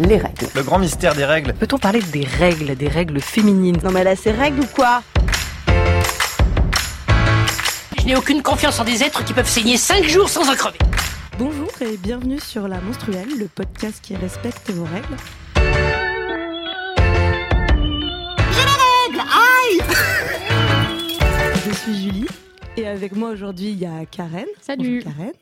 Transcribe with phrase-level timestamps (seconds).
[0.00, 0.46] les règles.
[0.54, 1.52] Le grand mystère des règles.
[1.54, 3.78] Peut-on parler des règles, des règles féminines?
[3.82, 5.02] Non mais là, c'est règles ou quoi?
[7.98, 10.78] Je n'ai aucune confiance en des êtres qui peuvent saigner 5 jours sans en crever.
[11.38, 15.16] Bonjour et bienvenue sur La Monstruelle, le podcast qui respecte vos règles.
[21.64, 22.26] Je suis Julie
[22.76, 24.46] et avec moi aujourd'hui il y a Karen.
[24.60, 25.02] Salut.
[25.04, 25.32] Bonjour, Karen.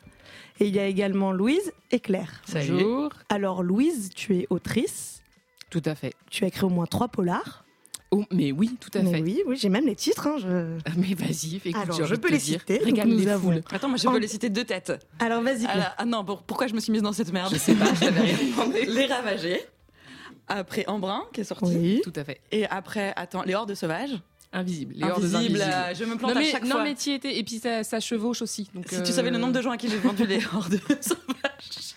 [0.61, 2.43] Et il y a également Louise et Claire.
[2.53, 3.11] Bonjour.
[3.29, 5.23] Alors Louise, tu es autrice.
[5.71, 6.13] Tout à fait.
[6.31, 7.65] Tu as écrit au moins trois polars.
[8.13, 9.23] Oh, mais oui, tout à Mais fait.
[9.23, 10.27] oui, oui, j'ai même les titres.
[10.27, 12.59] hein, je- Ah, Mais vas-y, écoute, Alors, je peux les dire.
[12.61, 12.79] citer.
[12.79, 13.63] Régale nous les avons- foules.
[13.71, 14.93] Attends, moi je En- peux les citer de deux têtes.
[15.21, 17.53] Alors vas-y Ah, ah non, pour- pourquoi je me suis mise dans cette merde?
[17.53, 18.85] Je sais pas, je t'avais rien demandé.
[18.87, 19.61] Les Ravagés.
[20.49, 21.65] Après Embrun, qui est sorti.
[21.77, 22.01] Oui.
[22.03, 22.41] Tout à fait.
[22.51, 24.19] Et après, attends, Les Hordes Sauvages.
[24.53, 24.95] Invisible.
[24.97, 25.61] Les invisibles.
[25.63, 26.83] euh, je me plante Non à mais, chaque non fois.
[26.85, 27.39] mais t'y étais.
[27.39, 28.69] Et puis ça, ça chevauche aussi.
[28.75, 30.81] Donc, Si euh, tu savais le nombre de gens à qui j'ai vendu Les Hordes
[31.01, 31.95] Sauvages.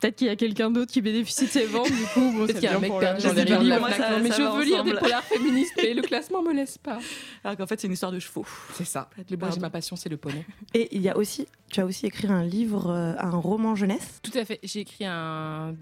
[0.00, 2.48] Peut-être qu'il y a quelqu'un d'autre qui bénéficie de ces ventes, du coup, bon, Peut-être
[2.48, 4.28] c'est qu'il y a un bien mec pour perdu dans les moi, ça- Non, mais
[4.30, 6.98] ça je veux lire des polars féministes, mais le classement me laisse pas.
[7.42, 8.44] Alors qu'en fait, c'est une histoire de chevaux.
[8.74, 9.08] C'est ça.
[9.30, 10.44] J'ai ma passion, c'est le poney.
[10.74, 14.20] Et il y a aussi, tu as aussi écrit un livre, euh, un roman jeunesse?
[14.22, 14.58] Tout à fait.
[14.62, 15.74] J'ai écrit un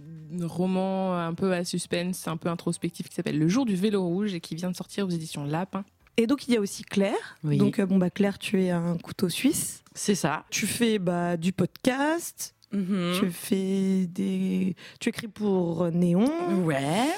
[0.43, 4.35] roman un peu à suspense, un peu introspectif qui s'appelle Le jour du vélo rouge
[4.35, 5.85] et qui vient de sortir aux éditions Lapin.
[6.17, 7.37] Et donc il y a aussi Claire.
[7.45, 7.57] Oui.
[7.59, 9.83] Donc euh, bon bah Claire, tu es un couteau suisse.
[9.95, 10.45] C'est ça.
[10.51, 12.55] Tu fais bah, du podcast.
[12.73, 13.13] Mhm.
[13.21, 16.65] Tu fais des, tu écris pour Néon.
[16.65, 17.09] Ouais.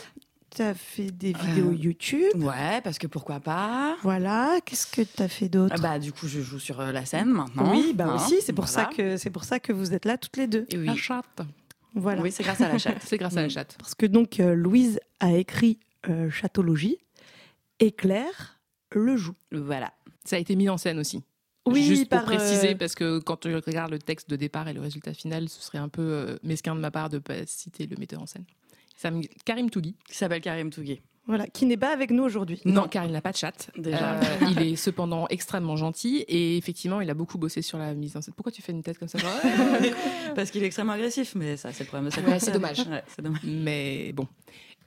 [0.55, 2.31] Tu as fait des vidéos Euh, YouTube.
[2.37, 4.59] Ouais, parce que pourquoi pas Voilà.
[4.65, 5.75] Qu'est-ce que tu as fait d'autre?
[5.79, 7.73] Ah Bah, du coup, je joue sur euh, la scène maintenant.
[7.73, 8.37] Oui, bah hein, aussi.
[8.41, 8.89] C'est pour voilà.
[8.91, 10.67] ça que c'est pour ça que vous êtes là toutes les deux.
[10.71, 10.87] Et oui.
[10.87, 11.41] La chatte.
[11.95, 12.23] Voilà.
[12.23, 12.99] Oui, c'est grâce à la chatte.
[13.05, 13.77] C'est grâce à la chatte.
[13.79, 15.79] Parce que donc euh, Louise a écrit
[16.09, 16.99] euh, Chatologie
[17.79, 18.54] et Claire
[18.99, 19.35] le joue.
[19.53, 19.93] voilà.
[20.25, 21.23] Ça a été mis en scène aussi.
[21.67, 24.69] Oui, Juste pour par, préciser, euh, parce que quand tu regardes le texte de départ
[24.69, 27.47] et le résultat final, ce serait un peu euh, mesquin de ma part de pas
[27.47, 28.45] citer le metteur en scène.
[28.97, 29.97] Ça me- Karim Tougui.
[30.07, 31.03] Qui s'appelle Karim Tougué.
[31.27, 32.61] Voilà, qui n'est pas avec nous aujourd'hui.
[32.67, 33.71] Non, car il n'a pas de chatte.
[33.79, 34.13] Déjà.
[34.13, 38.15] Euh, il est cependant extrêmement gentil et effectivement, il a beaucoup bossé sur la mise
[38.15, 38.35] en scène.
[38.35, 39.19] Pourquoi tu fais une tête comme ça
[40.35, 42.81] Parce qu'il est extrêmement agressif, mais ça, c'est le problème de Ouais, c'est dommage.
[42.81, 43.41] Ouais, dommage.
[43.43, 44.29] Mais bon.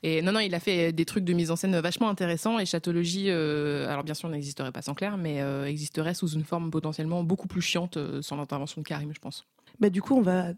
[0.03, 2.59] Et non, non, il a fait des trucs de mise en scène vachement intéressants.
[2.59, 6.43] Et Chatologie, euh, alors bien sûr, n'existerait pas sans Claire, mais euh, existerait sous une
[6.43, 9.45] forme potentiellement beaucoup plus chiante euh, sans l'intervention de Karim, je pense.
[9.79, 10.49] Bah, du coup, on va,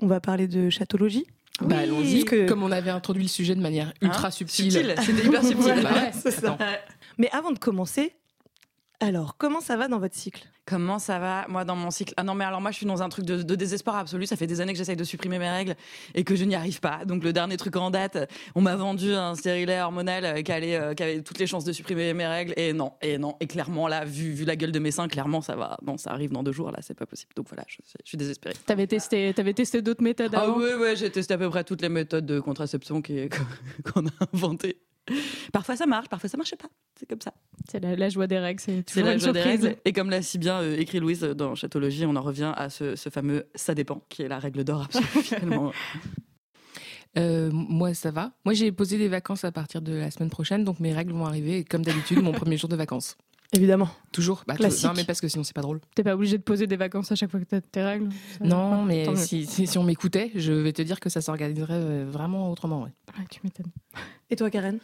[0.00, 1.26] on va parler de Chatologie.
[1.60, 2.24] Bah, allons-y.
[2.24, 4.72] Que- Comme on avait introduit le sujet de manière ultra Hein subtile.
[4.72, 5.82] Subtil, c'était hyper subtil.
[5.82, 6.58] Bah ouais, C'est ça.
[7.18, 8.14] Mais avant de commencer,
[9.00, 10.46] alors, comment ça va dans votre cycle?
[10.64, 12.12] Comment ça va Moi, dans mon cycle?
[12.16, 14.26] Ah non, mais alors, moi, je suis dans un truc de, de désespoir absolu.
[14.26, 15.76] Ça fait des années que j'essaye de supprimer mes règles
[16.14, 17.04] et que je n'y arrive pas.
[17.04, 20.74] Donc, le dernier truc en date, on m'a vendu un stérilet hormonal euh, qui, allait,
[20.76, 22.52] euh, qui avait toutes les chances de supprimer mes règles.
[22.56, 23.36] Et non, et non.
[23.40, 25.76] Et clairement, là, vu, vu la gueule de mes seins, clairement, ça va.
[25.86, 27.32] Non, ça arrive dans deux jours, là, c'est pas possible.
[27.36, 28.54] Donc, voilà, je, je suis désespérée.
[28.66, 30.56] T'avais testé, t'avais testé d'autres méthodes Ah avant?
[30.58, 33.28] oui, ouais, j'ai testé à peu près toutes les méthodes de contraception qui-
[33.94, 34.78] qu'on a inventées.
[35.52, 36.68] Parfois ça marche, parfois ça marche pas.
[36.98, 37.32] C'est comme ça.
[37.70, 39.64] C'est la, la joie des règles, c'est toujours la une joie des surprise.
[39.64, 39.80] règles.
[39.84, 42.96] Et comme l'a si bien euh, écrit Louise dans Chatologie, on en revient à ce,
[42.96, 45.72] ce fameux ça dépend, qui est la règle d'or absolue finalement.
[47.18, 48.32] Euh, moi, ça va.
[48.44, 51.24] Moi, j'ai posé des vacances à partir de la semaine prochaine, donc mes règles vont
[51.24, 53.16] arriver, comme d'habitude, mon premier jour de vacances.
[53.52, 53.88] Évidemment.
[54.12, 54.42] Toujours.
[54.46, 54.84] Bah, Classique.
[54.86, 55.80] Non, mais parce que sinon, c'est pas drôle.
[55.94, 58.08] T'es pas obligé de poser des vacances à chaque fois que t'as tes règles
[58.40, 62.06] Non, mais si, si, si on m'écoutait, je vais te dire que ça s'organiserait euh,
[62.10, 62.82] vraiment autrement.
[62.82, 62.90] ouais.
[63.18, 63.70] Ouais, tu m'étonnes.
[64.30, 64.78] Et toi, Karen?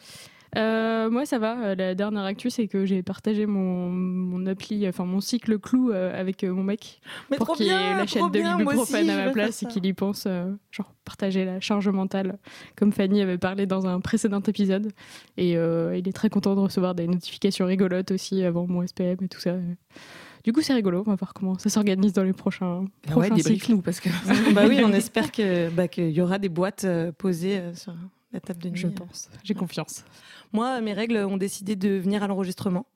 [0.56, 1.58] Euh, moi, ça va.
[1.58, 5.90] Euh, La dernière actu, c'est que j'ai partagé mon, mon appli, enfin mon cycle clou
[5.90, 9.66] euh, avec euh, mon mec Mais pour qu'il achète de l'ibuprofène à ma place et
[9.66, 12.38] qu'il y pense, euh, genre partager la charge mentale,
[12.76, 14.92] comme Fanny avait parlé dans un précédent épisode.
[15.36, 19.16] Et euh, il est très content de recevoir des notifications rigolotes aussi avant mon SPM
[19.22, 19.54] et tout ça.
[20.44, 21.02] Du coup, c'est rigolo.
[21.06, 23.48] On va voir comment ça s'organise dans les prochains, Ah ouais, prochains cycles.
[23.48, 24.08] débrief-nous, parce que
[24.54, 27.94] Bah oui, on espère que bah, qu'il y aura des boîtes euh, posées euh, sur
[28.32, 28.78] la table de nuit.
[28.80, 29.28] Je pense.
[29.44, 30.04] J'ai confiance.
[30.52, 32.86] Moi, mes règles ont décidé de venir à l'enregistrement.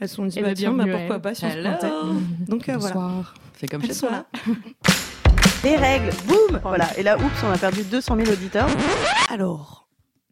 [0.00, 2.44] Elles se sont dit, Eh bah, ben, bah, bienvenue à pourquoi pas si on se.
[2.50, 3.22] Donc euh, voilà.
[3.54, 4.16] C'est comme Elles chez sont toi.
[4.16, 4.26] là.
[5.64, 6.96] Les règles, boum Voilà.
[6.98, 8.68] Et là, oups, on a perdu 200 000 auditeurs.
[9.30, 9.88] Alors,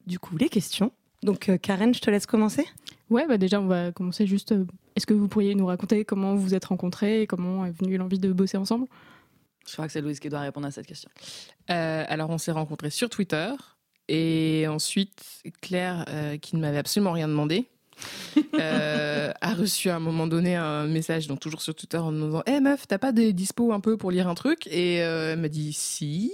[0.06, 0.92] du coup, les questions.
[1.22, 2.66] Donc, euh, Karen, je te laisse commencer.
[3.10, 4.52] Ouais, bah déjà, on va commencer juste.
[4.52, 4.66] euh,
[4.96, 7.96] Est-ce que vous pourriez nous raconter comment vous vous êtes rencontrés et comment est venue
[7.96, 8.86] l'envie de bosser ensemble?
[9.66, 11.10] Je crois que c'est Louise qui doit répondre à cette question.
[11.70, 13.48] Euh, alors, on s'est rencontrés sur Twitter.
[14.08, 17.66] Et ensuite, Claire, euh, qui ne m'avait absolument rien demandé,
[18.54, 22.26] euh, a reçu à un moment donné un message, donc toujours sur Twitter, en me
[22.26, 24.66] disant Eh meuf, t'as pas des dispo un peu pour lire un truc?
[24.66, 26.32] Et euh, elle m'a dit Si.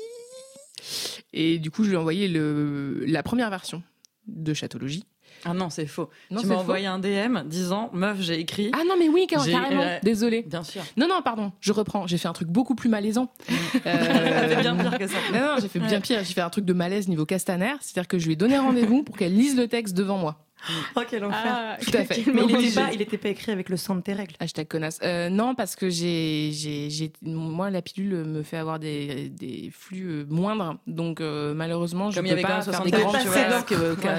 [1.32, 3.82] Et du coup, je lui ai envoyé le, la première version
[4.26, 5.04] de Chatologie.
[5.44, 6.10] Ah non, c'est faux.
[6.30, 8.70] Non, tu m'as envoyé un DM disant Meuf, j'ai écrit.
[8.74, 9.82] Ah non, mais oui, car- carrément.
[9.82, 10.42] euh, Désolée.
[10.42, 10.82] Bien sûr.
[10.96, 12.06] Non, non, pardon, je reprends.
[12.06, 13.28] J'ai fait un truc beaucoup plus malaisant.
[13.82, 15.16] Fait bien pire que ça.
[15.32, 16.18] Non, non, j'ai fait bien pire.
[16.24, 17.72] J'ai fait un truc de malaise niveau Castaner.
[17.80, 20.46] C'est-à-dire que je lui ai donné rendez-vous pour qu'elle lise le texte devant moi.
[20.96, 21.38] Oh, quel enfer.
[21.44, 22.16] Ah, Tout à fait.
[22.18, 24.12] Mais il moment était, j'ai- pas, il était pas écrit avec le sang de tes
[24.12, 24.34] règles.
[24.40, 24.98] Hashtag connasse.
[25.02, 29.70] Euh, non, parce que j'ai, j'ai, j'ai- moi, la pilule me fait avoir des, des
[29.72, 30.76] flux euh, moindres.
[30.86, 33.18] Donc, euh, malheureusement, je Comme y peux avait pas quand faire même des 62, grands
[33.22, 33.36] tu vois.
[33.60, 33.68] fresques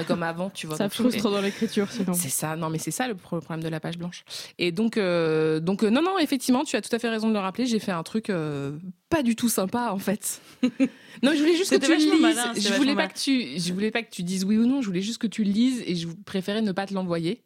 [0.02, 0.76] que- comme avant, tu vois.
[0.76, 2.12] Ça frustre dans l'écriture, sinon.
[2.14, 4.24] C'est ça, non mais c'est ça le pro- problème de la page blanche.
[4.58, 7.34] Et donc, euh, donc euh, non, non, effectivement, tu as tout à fait raison de
[7.34, 8.72] le rappeler, j'ai fait un truc euh,
[9.12, 10.40] pas du tout sympa en fait.
[11.22, 12.20] non, je voulais juste que tu lises.
[12.20, 14.80] malin, je voulais pas que tu, je voulais pas que tu dises oui ou non,
[14.80, 17.42] je voulais juste que tu le lises et je préférais ne pas te l'envoyer.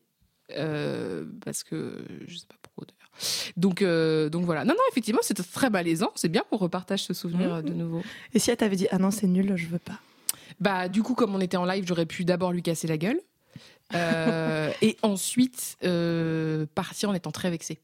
[0.52, 3.10] Euh, parce que je sais pas pourquoi d'ailleurs.
[3.56, 4.64] Donc, euh, donc voilà.
[4.64, 6.12] Non, non, effectivement, c'était très malaisant.
[6.14, 8.02] C'est bien qu'on repartage ce souvenir euh, de nouveau.
[8.32, 9.98] Et si elle t'avait dit Ah non, c'est nul, je veux pas.
[10.60, 13.20] Bah, du coup, comme on était en live, j'aurais pu d'abord lui casser la gueule.
[13.94, 17.80] euh, et ensuite euh, partir en étant très vexée.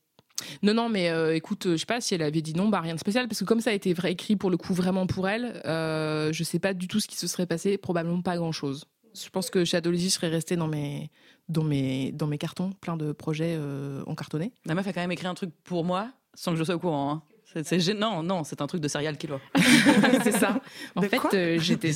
[0.63, 2.81] Non, non, mais euh, écoute, euh, je sais pas si elle avait dit non, bah
[2.81, 5.29] rien de spécial, parce que comme ça a été écrit pour le coup vraiment pour
[5.29, 8.53] elle, euh, je sais pas du tout ce qui se serait passé, probablement pas grand
[8.53, 8.85] chose.
[9.15, 11.11] Je pense que Shadowlizzy serait resté dans mes,
[11.49, 14.53] dans mes, dans mes cartons, plein de projets euh, en cartonné.
[14.65, 16.79] La meuf a quand même écrit un truc pour moi sans que je sois au
[16.79, 17.11] courant.
[17.13, 17.23] hein.
[17.53, 18.23] C'est, c'est gênant.
[18.23, 19.37] Non, c'est un truc de serial killer.
[20.23, 20.61] c'est ça.
[20.97, 21.93] En De fait, euh, j'étais.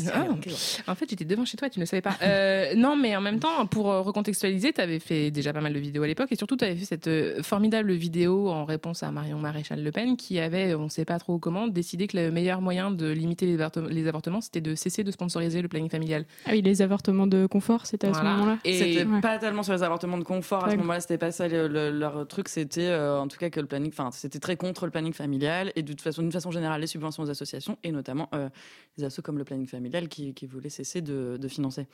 [0.87, 2.15] En fait, j'étais devant chez toi, tu ne le savais pas.
[2.23, 5.73] Euh, non, mais en même temps, pour euh, recontextualiser, tu avais fait déjà pas mal
[5.73, 9.11] de vidéos à l'époque et surtout, tu avais fait cette formidable vidéo en réponse à
[9.11, 12.31] Marion Maréchal Le Pen qui avait, on ne sait pas trop comment, décidé que le
[12.31, 15.91] meilleur moyen de limiter les, avortem- les avortements, c'était de cesser de sponsoriser le planning
[15.91, 16.25] familial.
[16.47, 18.31] Ah oui, les avortements de confort, c'était à Voilà.
[18.31, 18.59] ce moment-là.
[18.65, 19.21] Et C'était Ouais.
[19.21, 21.91] pas tellement sur les avortements de confort à ce moment-là, c'était pas ça le- le-
[21.91, 24.91] leur truc, c'était euh, en tout cas que le planning, enfin c'était très contre le
[24.91, 28.29] planning familial et de toute façon, d'une façon générale, les subventions aux associations et notamment
[28.35, 28.49] euh,
[28.99, 31.87] les assos comme le planning familial qui, qui voulaient cesser de, de financer.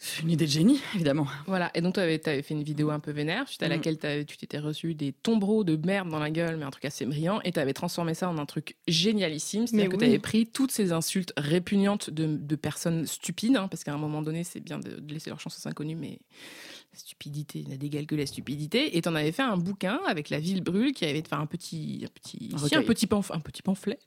[0.00, 1.26] C'est une idée de génie, évidemment.
[1.46, 3.72] Voilà, et donc tu avais, fait une vidéo un peu vénère, suite à Mhm.
[3.74, 7.06] laquelle tu t'étais reçu des tombereaux de merde dans la gueule, mais un truc assez
[7.06, 9.66] brillant, et tu avais transformé ça en un truc génialissime.
[9.66, 13.82] C'est-à-dire que tu avais pris toutes ces insultes répugnantes de, de personnes stupides, hein, parce
[13.84, 16.18] qu'à un moment donné, c'est bien de, de laisser leur chance aux inconnus, mais
[16.94, 18.96] stupidité n'a d'égal que la stupidité.
[18.96, 21.46] Et tu en avais fait un bouquin avec La Ville Brûle, qui avait fait un
[21.46, 22.78] petit, un petit, Un si, recueil.
[22.78, 23.98] un petit, un petit pamphlet,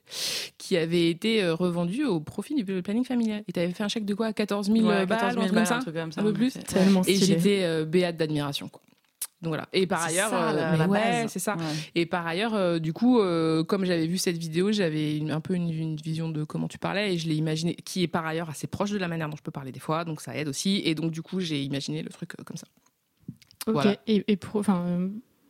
[0.58, 3.42] qui avait été euh, revendu au profit du planning familial.
[3.48, 4.32] Et tu avais fait un chèque de quoi?
[4.32, 5.76] 14 000 Ouais, balles, 14 000 un truc comme balles, ça?
[5.76, 6.20] un truc comme ça.
[6.20, 6.52] Un peu plus?
[6.66, 8.68] Tellement et j'étais euh, béate d'admiration.
[8.68, 8.80] quoi.
[9.40, 9.68] Donc voilà.
[9.72, 11.54] Et par ailleurs, ça, euh, ouais, c'est ça.
[11.56, 11.62] Ouais.
[11.94, 15.54] Et par ailleurs, euh, du coup, euh, comme j'avais vu cette vidéo, j'avais un peu
[15.54, 18.50] une, une vision de comment tu parlais et je l'ai imaginé, qui est par ailleurs
[18.50, 20.82] assez proche de la manière dont je peux parler des fois, donc ça aide aussi.
[20.84, 22.66] Et donc du coup, j'ai imaginé le truc comme ça.
[23.68, 23.74] Ok.
[23.74, 23.96] Voilà.
[24.08, 24.64] Et, et pour-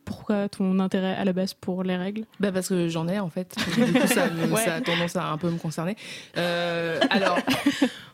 [0.05, 2.25] pourquoi ton intérêt à la base pour les règles?
[2.39, 3.55] Bah parce que j'en ai en fait.
[3.75, 4.65] Du coup, ça, me- Ouais.
[4.65, 5.95] ça a tendance à un peu me concerner.
[6.37, 7.37] Euh, alors,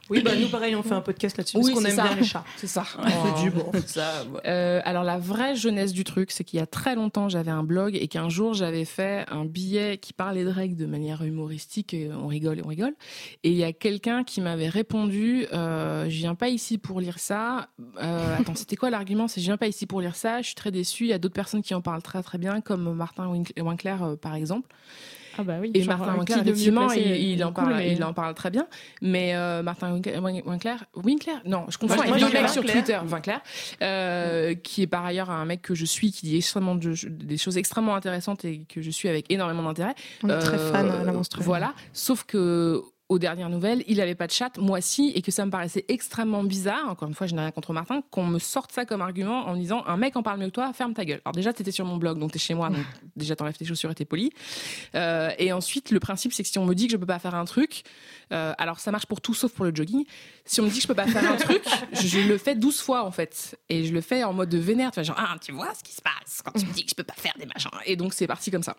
[0.10, 2.04] Oui, bah nous, pareil, on fait un podcast là-dessus Oui, parce qu'on aime ça.
[2.04, 2.44] bien les chats.
[2.58, 2.86] c'est ça.
[3.00, 3.04] On
[3.36, 3.72] fait du bon.
[3.88, 4.40] Ça, ouais.
[4.46, 7.64] Euh, alors la vraie jeunesse du truc, c'est qu'il y a très longtemps, j'avais un
[7.64, 11.94] blog et qu'un jour j'avais fait un billet qui parlait de règles de manière humoristique.
[11.94, 12.94] Et on rigole et on rigole.
[13.44, 17.18] Et il y a quelqu'un qui m'avait répondu euh, "Je viens pas ici pour lire
[17.20, 17.70] ça."
[18.02, 19.28] Euh, attends, c'était quoi l'argument?
[19.28, 20.42] C'est "Je viens pas ici pour lire ça.
[20.42, 21.06] Je suis très déçue.
[21.06, 23.96] Il y a d'autres personnes qui en parlent très très bien, comme Martin Wink- Winkler
[24.02, 24.70] euh, par exemple."
[25.38, 25.72] Ah bah oui.
[25.74, 28.34] Et genre, Martin euh, Winkler, effectivement, il, il en cool, parle, mais- il en parle
[28.34, 28.68] très bien.
[29.02, 31.34] Mais euh, Martin Winkler, Winkler, Winkler?
[31.46, 32.64] Non, je confonds avec dis mec sur.
[32.66, 33.38] Twitter, Winkler,
[33.82, 37.38] euh, qui est par ailleurs un mec que je suis, qui dit extrêmement de- des
[37.38, 39.96] choses extrêmement intéressantes et que je suis avec énormément d'intérêt.
[40.24, 41.46] On est très Euh, fan à la monstrueuse.
[41.46, 41.74] Voilà.
[41.94, 45.46] Sauf que aux dernières nouvelles, il avait pas de chat, moi si, et que ça
[45.46, 46.90] me paraissait extrêmement bizarre.
[46.90, 49.54] Encore une fois, je n'ai rien contre Martin, qu'on me sorte ça comme argument en
[49.54, 51.22] me disant un mec en parle mieux que toi, ferme ta gueule.
[51.24, 52.84] Alors déjà, t'étais sur mon blog, donc t'es chez moi, donc
[53.16, 54.32] déjà t'enlèves tes chaussures et t'es poli.
[54.96, 57.20] Euh, et ensuite, le principe, c'est que si on me dit que je peux pas
[57.20, 57.84] faire un truc,
[58.34, 60.04] euh, alors ça marche pour tout sauf pour le jogging.
[60.46, 62.56] Si on me dit que je peux pas faire un truc, je, je le fais
[62.56, 65.20] 12 fois en fait, et je le fais en mode de vénère, tu vois, genre
[65.20, 67.14] ah tu vois ce qui se passe quand tu me dis que je peux pas
[67.14, 67.70] faire des machins.
[67.86, 68.76] Et donc c'est parti comme ça.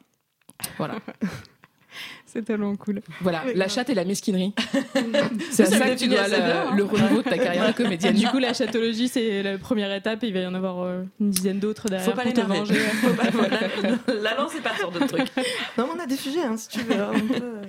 [0.78, 0.96] Voilà.
[2.26, 3.00] C'est tellement cool.
[3.22, 3.70] Voilà, la grave.
[3.70, 4.52] chatte et la mesquinerie.
[5.50, 6.76] c'est à Ça que tu dois le, bien, hein.
[6.76, 8.14] le renouveau de ta carrière de comédienne.
[8.14, 11.04] Du coup, la chatologie, c'est la première étape et il va y en avoir euh,
[11.20, 12.74] une dizaine d'autres derrière Faut pas pour te venger.
[12.74, 13.60] Faut pas- voilà.
[14.20, 15.28] La lance est pas sur d'autres trucs.
[15.78, 17.00] Non, mais on a des sujets, hein, si tu veux.
[17.00, 17.62] hein, euh.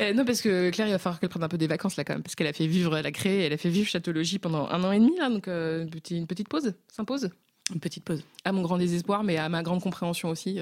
[0.00, 2.04] Euh, non, parce que Claire, il va falloir qu'elle prenne un peu des vacances là
[2.04, 4.38] quand même, parce qu'elle a fait vivre, elle a créé, elle a fait vivre Chatologie
[4.38, 7.28] pendant un an et demi là, donc euh, une, petite, une petite pause, s'impose.
[7.74, 8.22] Une petite pause.
[8.44, 10.60] À mon grand désespoir, mais à ma grande compréhension aussi.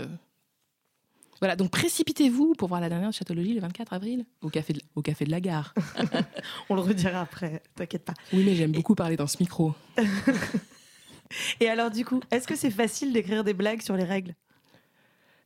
[1.40, 4.80] Voilà, donc précipitez-vous pour voir la dernière de Chatologie le 24 avril au café de,
[4.94, 5.74] au café de la gare.
[6.68, 8.14] On le redira après, t'inquiète pas.
[8.32, 9.74] Oui, mais j'aime beaucoup parler dans ce micro.
[11.60, 14.34] Et alors, du coup, est-ce que c'est facile d'écrire des blagues sur les règles?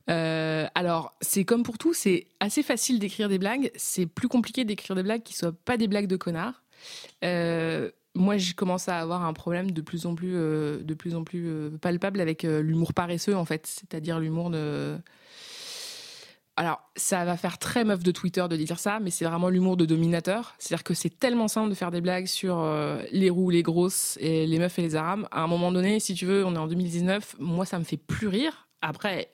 [0.09, 3.71] Euh, alors, c'est comme pour tout, c'est assez facile d'écrire des blagues.
[3.75, 6.63] C'est plus compliqué d'écrire des blagues qui soient pas des blagues de connards.
[7.23, 11.15] Euh, moi, j'ai commencé à avoir un problème de plus en plus, euh, de plus
[11.15, 13.67] en plus palpable avec l'humour paresseux, en fait.
[13.67, 14.97] C'est-à-dire l'humour de.
[16.59, 19.77] Alors, ça va faire très meuf de Twitter de dire ça, mais c'est vraiment l'humour
[19.77, 20.55] de dominateur.
[20.59, 24.17] C'est-à-dire que c'est tellement simple de faire des blagues sur euh, les roux, les grosses,
[24.19, 25.25] et les meufs et les arabes.
[25.31, 27.95] À un moment donné, si tu veux, on est en 2019, moi, ça me fait
[27.95, 28.67] plus rire.
[28.81, 29.31] Après,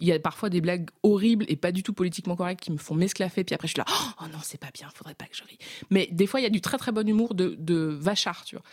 [0.00, 2.78] il y a parfois des blagues horribles et pas du tout politiquement correctes qui me
[2.78, 3.44] font m'esclaffer.
[3.44, 5.58] Puis après, je suis là, oh non, c'est pas bien, faudrait pas que je rie.
[5.90, 8.56] Mais des fois, il y a du très très bon humour de, de vachard, tu
[8.56, 8.64] vois.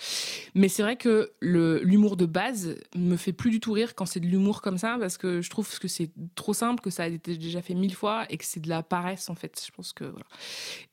[0.54, 4.20] Mais c'est vrai que l'humour de base me fait plus du tout rire quand c'est
[4.20, 7.08] de l'humour comme ça, parce que je trouve que c'est trop simple, que ça a
[7.08, 9.62] été déjà fait mille fois et que c'est de la paresse, en fait.
[9.66, 10.26] Je pense que voilà.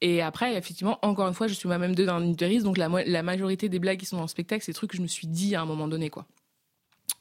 [0.00, 3.22] Et après, effectivement, encore une fois, je suis moi-même deux d'un utérus, donc la, la
[3.22, 5.26] majorité des blagues qui sont dans le spectacle, c'est des trucs que je me suis
[5.26, 6.26] dit à un moment donné, quoi.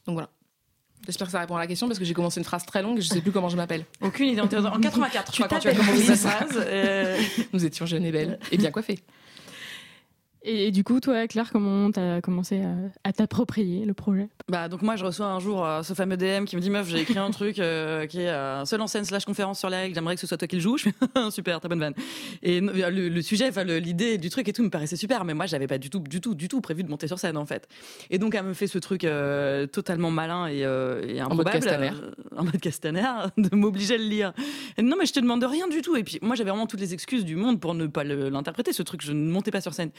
[0.06, 0.30] Donc voilà.
[1.06, 2.98] J'espère que ça répond à la question parce que j'ai commencé une phrase très longue
[2.98, 3.84] et je sais plus comment je m'appelle.
[4.00, 4.40] Aucune idée.
[4.40, 6.50] En 84, je Tu crois, quand tu as commencé cette phrase.
[6.56, 7.20] euh,
[7.52, 9.00] Nous étions jeunes et belles et bien coiffées.
[10.44, 14.28] Et, et du coup, toi, Claire, comment t'as commencé à, à t'approprier le projet?
[14.48, 16.88] Bah donc moi je reçois un jour euh, ce fameux DM qui me dit meuf
[16.88, 19.78] j'ai écrit un truc euh, qui est euh, seul en scène slash conférence sur la
[19.78, 20.94] règle j'aimerais que ce soit toi qui le joues je fais
[21.30, 21.94] super très bonne vanne.
[22.42, 25.46] Et le, le sujet enfin l'idée du truc et tout me paraissait super mais moi
[25.46, 27.68] j'avais pas du tout du tout du tout prévu de monter sur scène en fait.
[28.10, 31.50] Et donc elle me fait ce truc euh, totalement malin et, euh, et mode improbable.
[31.60, 31.90] Castaner.
[32.36, 34.32] en mode castaner de m'obliger à le lire.
[34.76, 35.96] Et non mais je te demande rien du tout.
[35.96, 38.82] Et puis moi j'avais vraiment toutes les excuses du monde pour ne pas l'interpréter ce
[38.82, 39.02] truc.
[39.02, 39.90] Je ne montais pas sur scène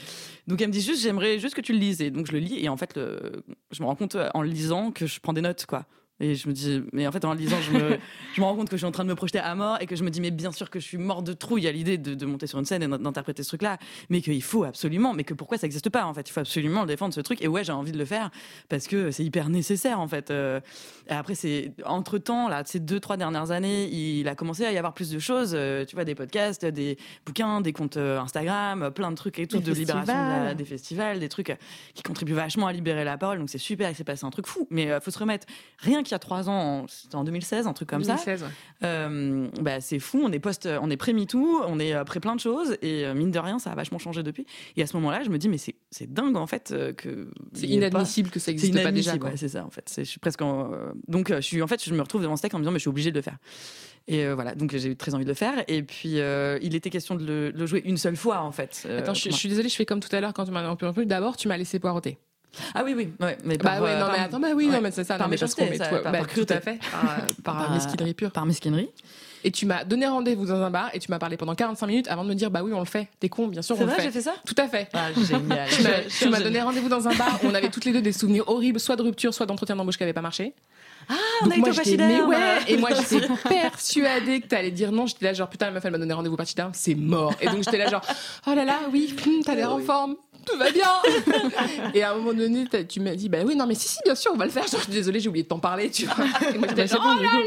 [0.48, 2.02] donc elle me dit juste j'aimerais juste que tu le lises.
[2.02, 2.60] Et donc je le lis.
[2.60, 5.42] Et en fait je me rends compte euh, en le lisant que je prends des
[5.42, 5.86] notes quoi
[6.20, 7.98] et je me dis mais en fait en lisant je me,
[8.36, 9.88] je me rends compte que je suis en train de me projeter à mort et
[9.88, 11.98] que je me dis mais bien sûr que je suis mort de trouille à l'idée
[11.98, 13.78] de, de monter sur une scène et d'interpréter ce truc là
[14.10, 16.30] mais qu'il faut absolument mais que pourquoi ça n'existe pas en fait?
[16.30, 17.42] Il faut absolument défendre ce truc.
[17.42, 18.30] Et ouais j'ai envie de le faire
[18.70, 20.60] parce que c'est hyper nécessaire en fait Euh,
[21.10, 24.72] et après c'est entre temps là ces deux trois dernières années il a commencé à
[24.72, 28.20] y avoir plus de choses euh, tu vois des podcasts des bouquins des comptes euh,
[28.20, 30.56] Instagram plein de trucs et tout Des de libération de la- festivals.
[30.58, 31.58] des festivals des trucs
[31.96, 33.40] qui contribuent vachement à libérer la parole.
[33.40, 34.68] Donc c'est super il s'est passé un truc fou.
[34.70, 35.48] Mais euh, faut se remettre.
[35.80, 38.44] Rien qu'il y a trois ans en- c'était en 2016 un truc comme ça 2016,
[38.44, 38.50] ouais.
[38.84, 42.20] euh, bah, c'est fou, on est post, on est pré MeToo, on est euh, pré
[42.20, 44.46] plein de choses, et euh, mine de rien, ça a vachement changé depuis.
[44.78, 47.30] Et à ce moment-là, je me dis, mais c'est c'est dingue en fait euh, que.
[47.54, 49.16] C'est pas- inadmissible que ça C'est existe pas déjà.
[49.16, 49.92] ouais, c'est ça en fait.
[49.98, 52.36] Je suis presque en, euh, donc euh, je suis en fait, je me retrouve devant
[52.36, 53.38] ce texte en me disant, mais je suis obligée de le faire.
[54.08, 55.64] Et euh, voilà, donc j'ai eu très envie de le faire.
[55.70, 58.52] Et puis euh, il était question de le, de le jouer une seule fois en
[58.52, 58.84] fait.
[58.86, 61.06] Euh, Attends, je, suis désolée, je fais comme tout à l'heure quand tu m'as interrompu.
[61.06, 62.18] D'abord, tu m'as laissé poireauter.
[62.76, 64.74] Ah oui, oui, ouais, mais Bah par, ouais, euh, non mais attends, bah oui, ouais.
[64.74, 66.20] non mais c'est ça, Par non mais parce méchanceté, qu'on met ça, tout, par- bah,
[66.20, 68.32] par tout à fait, par, euh, par mesquinerie pure.
[68.32, 68.90] Par mesquinerie.
[69.46, 72.08] Et tu m'as donné rendez-vous dans un bar et tu m'as parlé pendant 45 minutes
[72.08, 73.10] avant de me dire bah oui on le fait.
[73.20, 74.08] T'es con, bien sûr C'est on le vrai, fait.
[74.08, 74.36] j'ai fait ça?
[74.46, 74.88] Tout à fait.
[74.94, 75.68] Ah, génial.
[76.20, 78.48] Tu m'as- donné rendez-vous dans un bar où on avait toutes les deux des souvenirs
[78.48, 80.54] horribles, soit de rupture, soit d'entretien d'embauche qui n'avait pas marché.
[81.10, 82.10] Ah, on Donc a moi été au Pachiderme.
[82.12, 82.38] mais ouais
[82.70, 85.92] et moi j'étais persuadée que t'allais dire non j'étais là genre putain la meuf elle
[85.92, 88.00] m'a donné rendez-vous parti d'un c'est mort et donc j'étais là genre
[88.48, 89.14] oh là là oui
[89.46, 90.88] t'as l'air en forme tout va bien.
[91.94, 94.16] Et à un moment donné tu m'as dit bah oui non mais si si bien
[94.16, 94.64] sûr on va le faire.
[94.68, 96.16] Genre je suis désolée j'ai oublié de t'en parler tu vois.
[96.54, 97.38] Et moi j'étais Bah, genre, bon, du coup.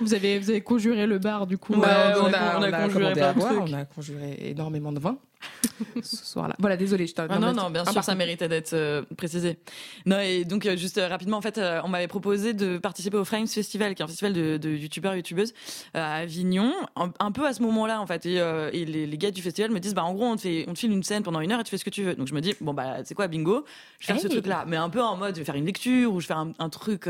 [0.00, 1.72] Vous avez, vous avez conjuré le bar, du coup.
[1.72, 1.86] Ouais,
[2.20, 4.92] on on, a- a, on a on a conjuré plein boire, on a conjuré énormément
[4.92, 5.16] de vin
[6.02, 6.54] ce soir-là.
[6.58, 9.58] Voilà, désolé, je t'ai Ah non, non, bien sûr, ça méritait d'être euh, précisé.
[10.06, 13.24] Non, et donc, euh, juste euh, rapidement, en fait, on m'avait proposé de participer au
[13.24, 15.52] Frames Festival, qui est un festival de, de youtubeurs, youtubeuses,
[15.94, 18.26] à Avignon, un, un peu à ce moment-là, en fait.
[18.26, 20.64] Et, et les, les gars du festival me disent, bah, en gros, on te, fait,
[20.68, 22.14] on te file une scène pendant une heure et tu fais ce que tu veux.
[22.14, 23.64] Donc, je me dis, bon, bah, c'est quoi, bingo,
[23.98, 24.32] je vais faire ce Hey.
[24.32, 24.64] truc-là.
[24.66, 26.52] Mais un peu en mode, je vais faire une lecture ou je vais faire un,
[26.58, 27.08] un truc.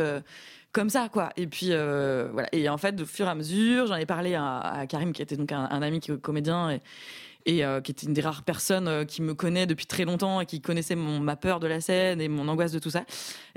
[0.72, 3.86] comme ça quoi et puis euh, voilà et en fait de fur et à mesure
[3.86, 6.70] j'en ai parlé à, à Karim qui était donc un, un ami qui est comédien
[6.70, 6.82] et,
[7.46, 10.40] et euh, qui était une des rares personnes euh, qui me connaît depuis très longtemps
[10.40, 13.04] et qui connaissait mon, ma peur de la scène et mon angoisse de tout ça.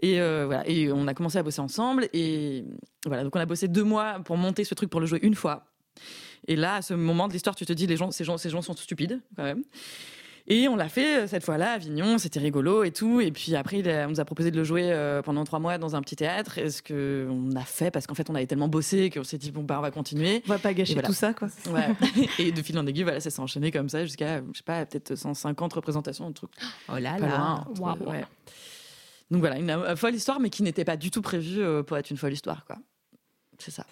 [0.02, 2.64] Et euh, voilà, et on a commencé à bosser ensemble et
[3.06, 5.36] voilà, donc on a bossé deux mois pour monter ce truc pour le jouer une
[5.36, 5.66] fois.
[6.48, 8.50] Et là, à ce moment de l'histoire, tu te dis les gens, ces gens, ces
[8.50, 9.64] gens sont stupides quand même.
[10.52, 13.22] Et on l'a fait euh, cette fois-là à Avignon, c'était rigolo et tout.
[13.22, 15.96] Et puis après, on nous a proposé de le jouer euh, pendant trois mois dans
[15.96, 16.58] un petit théâtre.
[16.58, 19.38] Et ce que on a fait parce qu'en fait, on avait tellement bossé qu'on s'est
[19.38, 20.42] dit bon bah on va continuer.
[20.48, 21.08] On va pas gâcher voilà.
[21.08, 21.50] tout ça, quoi.
[21.70, 21.88] Ouais.
[22.40, 24.88] et de fil en aiguille, voilà, ça s'est enchaîné comme ça jusqu'à, je sais pas,
[24.88, 26.50] peut-être 150 représentations, un truc
[26.92, 27.68] Oh là pas loin.
[27.80, 28.10] Waouh.
[28.10, 28.26] Ouais.
[29.30, 32.10] Donc voilà, une euh, folle histoire, mais qui n'était pas du tout prévue pour être
[32.10, 32.78] une folle histoire, quoi.
[33.60, 33.86] C'est ça.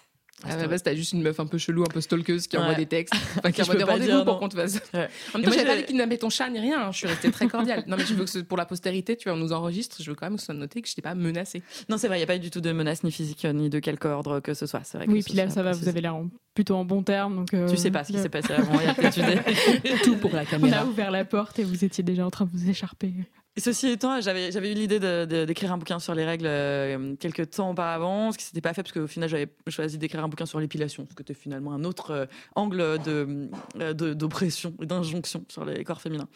[0.44, 2.62] À la base, t'as juste une meuf un peu chelou, un peu stalkeuse qui Ouais.
[2.62, 4.74] envoie des textes, enfin, qui envoie des rendez-vous pour qu'on te fasse.
[4.94, 5.08] Ouais.
[5.34, 6.92] En même moi, temps, j'avais pas dit qu'il n'avait ton chat ni rien, hein.
[6.92, 7.82] je suis restée très cordiale.
[7.88, 10.14] Non, mais je veux que pour la postérité, tu vois, on nous enregistre, je veux
[10.14, 11.62] quand même que ce soit noté que je t'ai pas menacée.
[11.88, 13.68] Non, c'est vrai, il n'y a pas eu du tout de menace ni physique ni
[13.68, 14.82] de quelque ordre que ce soit.
[14.84, 15.06] C'est vrai.
[15.06, 17.34] que Oui, ce puis là, ça va, vous avez l'air en- plutôt en bon terme.
[17.36, 19.22] Donc, euh, Tu sais pas ce qui s'est passé avant, il y a peut-être eu
[19.22, 20.84] des- Tout pour la On a caméra.
[20.86, 23.12] ouvert la porte et vous étiez déjà en train de vous écharper.
[23.58, 25.00] Ceci étant, j'avais, eu l'idée
[25.46, 28.82] d'écrire un bouquin sur les règles euh, quelques temps auparavant, ce qui s'était pas fait
[28.82, 31.84] parce qu'au final j'avais choisi d'écrire un bouquin sur l'épilation, ce qui était finalement un
[31.84, 33.48] autre euh, angle de,
[33.80, 36.28] euh, d'oppression et d'injonction sur les corps féminins.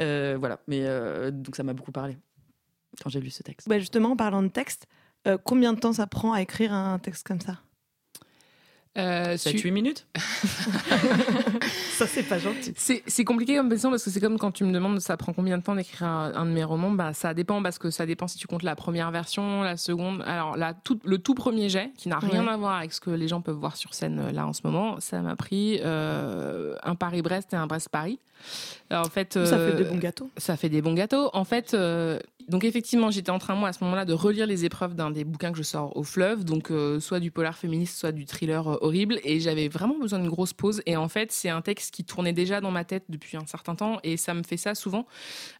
[0.00, 0.84] Euh, voilà, mais
[1.32, 2.16] donc ça m'a beaucoup parlé
[3.02, 3.68] quand j'ai lu ce texte.
[3.68, 4.86] Bah, justement, en parlant de texte,
[5.44, 7.58] combien de temps ça prend à écrire un texte comme ça?
[8.96, 10.06] Euh, 7-8 minutes
[11.96, 12.72] Ça, c'est pas gentil.
[12.76, 15.32] C'est c'est compliqué comme question parce que c'est comme quand tu me demandes ça prend
[15.32, 16.90] combien de temps d'écrire un, un de mes romans?
[16.90, 20.22] Bah, ça dépend parce que ça dépend si tu comptes la première version, la seconde.
[20.26, 22.52] Alors, la, tout, le tout premier jet, qui n'a rien Ouais.
[22.52, 24.60] à voir avec ce que les gens peuvent voir sur scène euh, là en ce
[24.64, 28.18] moment, ça m'a pris euh, un Paris-Brest et un Brest-Paris.
[28.90, 30.30] Alors, en fait, Ça fait euh, de bons gâteaux.
[30.36, 31.30] ça fait des bons gâteaux.
[31.32, 34.64] En fait, euh, donc effectivement, j'étais en train moi à ce moment-là de relire les
[34.64, 37.98] épreuves d'un des bouquins que je sors au fleuve, donc euh, soit du polar féministe,
[37.98, 40.82] soit du thriller euh, horrible, et j'avais vraiment besoin d'une grosse pause.
[40.86, 43.74] Et en fait, c'est un texte qui tournait déjà dans ma tête depuis un certain
[43.74, 45.06] temps, et ça me fait ça souvent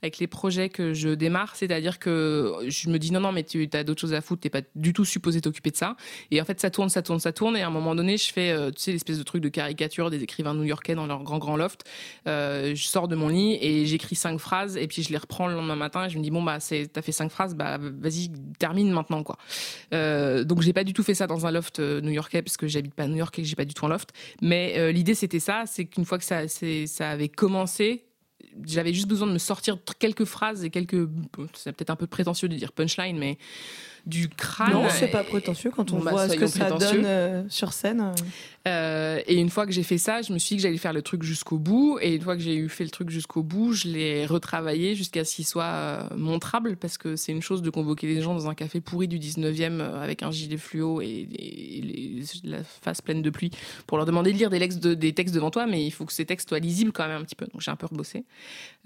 [0.02, 3.68] avec les projets que je démarre, c'est-à-dire que je me dis non non mais tu
[3.72, 5.96] as d'autres choses à foutre, t'es pas du tout supposé t'occuper de ça.
[6.30, 8.32] Et en fait, ça tourne, ça tourne, ça tourne, et à un moment donné, je
[8.32, 11.38] fais euh, tu sais l'espèce de truc de caricature des écrivains new-yorkais dans leur grand
[11.38, 11.84] grand loft.
[12.26, 15.48] Euh, je sors de mon lit et j'écris cinq phrases et puis je les reprends
[15.48, 18.30] le lendemain matin et je me dis bon bah t'as fait cinq phrases bah vas-y
[18.58, 19.38] termine maintenant quoi.
[19.92, 22.66] Euh, donc j'ai pas du tout fait ça dans un loft euh, new-yorkais parce que
[22.66, 24.10] j'habite pas York et que j'ai pas du tout un loft.
[24.42, 28.06] Mais euh, l'idée c'était ça, c'est qu'une fois que ça ça avait commencé
[28.64, 31.08] j'avais juste besoin de me sortir quelques phrases et quelques
[31.54, 33.38] c'est peut-être un peu prétentieux de dire punchline mais
[34.06, 37.42] du crâne non, c'est pas prétentieux quand on bah, voit ce que ça donne euh,
[37.48, 38.12] sur scène.
[38.66, 39.20] Euh.
[39.26, 41.02] Et une fois que j'ai fait ça, je me suis dit que j'allais faire le
[41.02, 41.98] truc jusqu'au bout.
[42.00, 45.24] Et une fois que j'ai eu fait le truc jusqu'au bout, je l'ai retravaillé jusqu'à
[45.24, 48.48] ce qu'il soit euh, montrable, parce que c'est une chose de convoquer les gens dans
[48.48, 53.00] un café pourri du 19e euh, avec un gilet fluo et, et les- la face
[53.02, 53.50] pleine de pluie
[53.86, 56.04] pour leur demander de lire des textes, de- des textes devant toi, mais il faut
[56.04, 57.46] que ces textes soient lisibles quand même un petit peu.
[57.52, 58.24] Donc j'ai un peu rebossé.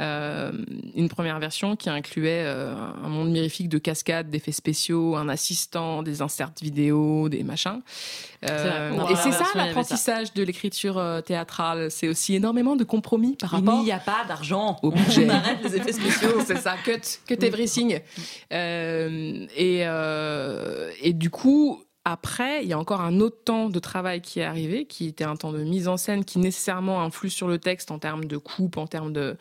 [0.00, 0.52] Euh,
[0.94, 6.22] une première version qui incluait un monde mirifique de cascades, d'effets spéciaux, un assistant, des
[6.22, 7.80] inserts vidéo, des machins.
[9.10, 11.90] Et c'est ça l'apprentissage de l'écriture euh, théâtrale.
[11.90, 14.78] C'est aussi énormément de compromis par Il rapport n'y a pas d'argent.
[14.82, 15.26] au budget.
[15.26, 16.40] On arrête les effets spéciaux.
[16.46, 18.00] c'est ça, cut, cut everything.
[18.52, 23.78] Euh, et, euh, et du coup, après, il y a encore un autre temps de
[23.78, 27.28] travail qui est arrivé, qui était un temps de mise en scène qui nécessairement influe
[27.28, 29.36] sur le texte en termes de coupe, en termes de,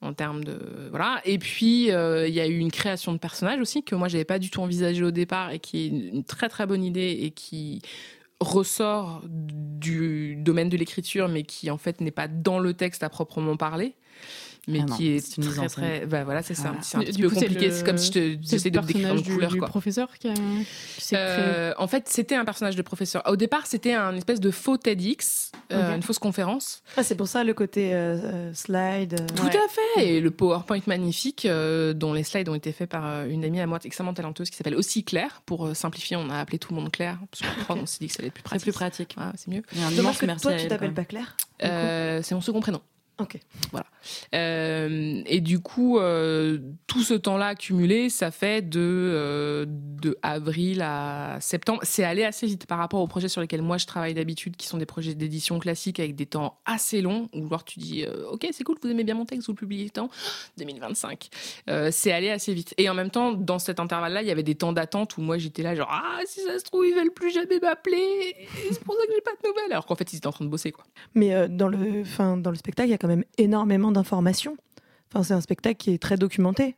[0.00, 0.58] en termes de,
[0.90, 1.20] voilà.
[1.24, 4.24] Et puis, euh, il y a eu une création de personnages aussi que moi j'avais
[4.24, 7.32] pas du tout envisagé au départ et qui est une très très bonne idée et
[7.32, 7.82] qui
[8.44, 13.08] ressort du domaine de l'écriture, mais qui en fait n'est pas dans le texte à
[13.08, 13.94] proprement parler,
[14.68, 15.84] mais Ah non, qui est, c'est une mise très en scène.
[15.84, 16.78] très, bah voilà, c'est ça, Voilà.
[16.82, 17.70] c'est un Du petit peu coup, c'est compliqué.
[17.70, 19.68] C'est comme si je C'est le de décrire du, couleur, du quoi.
[19.68, 20.40] professeur qui, a- qui
[21.04, 21.18] s'est créé.
[21.18, 23.22] Euh, en fait, c'était un personnage de professeur.
[23.26, 25.96] Au départ, c'était un espèce de faux TEDx, euh, Ok.
[25.96, 26.82] une fausse conférence.
[26.96, 29.20] Ah, c'est pour ça le côté euh, euh, slide.
[29.20, 30.06] euh, Tout à fait.
[30.06, 33.66] Et le PowerPoint magnifique, euh, dont les slides ont été faits par une amie à
[33.66, 35.42] moi extrêmement talenteuse qui s'appelle aussi Claire.
[35.46, 37.18] Pour euh, simplifier, on a appelé tout le monde Claire.
[37.42, 38.62] La prod, on s'est dit que ça allait être plus C'est pratique.
[38.64, 39.14] plus pratique.
[39.18, 39.62] Ah, c'est mieux.
[39.76, 41.36] Et un Dommage que toi, tu elle, t'appelles pas Claire.
[41.60, 41.66] du
[42.22, 42.80] c'est mon second prénom.
[43.20, 43.38] Ok.
[44.34, 50.82] Euh, et du coup, euh, tout ce temps-là accumulé, ça fait de, euh, de avril
[50.82, 51.80] à septembre.
[51.84, 54.66] C'est allé assez vite par rapport aux projets sur lesquels moi je travaille d'habitude, qui
[54.66, 58.48] sont des projets d'édition classiques avec des temps assez longs, où alors tu dis, ok,
[58.50, 60.10] c'est cool, vous aimez bien mon texte, vous le publiez quand?
[60.58, 61.28] 2025.
[61.70, 62.74] Euh, c'est allé assez vite.
[62.78, 65.38] Et en même temps, dans cet intervalle-là, il y avait des temps d'attente où moi
[65.38, 68.34] j'étais là, genre, ah, si ça se trouve, ils veulent plus jamais m'appeler.
[68.72, 69.72] C'est pour ça que j'ai pas de nouvelles.
[69.72, 70.84] Alors qu'en fait, ils étaient en train de bosser, quoi.
[71.14, 74.56] Mais dans, le, enfin, dans le spectacle, il y a quand même énormément d'informations.
[75.12, 76.74] Enfin, c'est un spectacle qui est très documenté.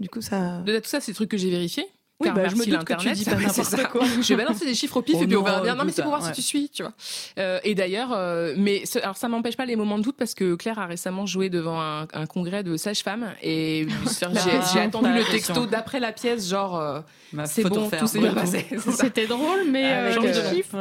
[0.00, 0.60] Du coup, ça.
[0.62, 1.86] De tout ça, c'est des trucs que j'ai vérifiés.
[2.18, 3.84] Oui, bah, je me doute que tu dis pas n'importe ça.
[3.84, 4.02] quoi.
[4.22, 5.74] Je vais balancer des chiffres au pif Oh et puis on verra bien.
[5.74, 6.92] Non, mais c'est pour voir si tu suis, tu vois.
[7.38, 10.32] Euh, et d'ailleurs, euh, mais ce- alors ça m'empêche pas les moments de doute parce
[10.34, 13.86] que Claire a récemment joué devant un, un congrès de sages-femmes et
[14.20, 17.00] j'ai Ah, j'ai attendu le texto d'après la pièce, genre euh,
[17.44, 18.66] c'est bon, tout s'est bien passé.
[18.98, 20.76] C'était drôle, mais euh, les euh, chiffres.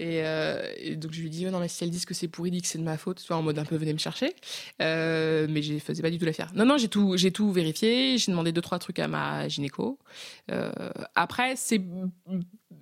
[0.00, 2.26] Et, euh, et donc je lui dis oh non mais si elles disent que c'est
[2.26, 3.98] pourri, dis que c'est de ma faute, tu vois en mode un peu venez me
[3.98, 4.34] chercher.
[4.82, 6.50] Euh, mais je faisais pas du tout l'affaire.
[6.56, 9.96] Non non j'ai tout j'ai tout vérifié, j'ai demandé deux trois trucs à ma gynéco.
[10.50, 10.72] Euh,
[11.14, 11.80] après c'est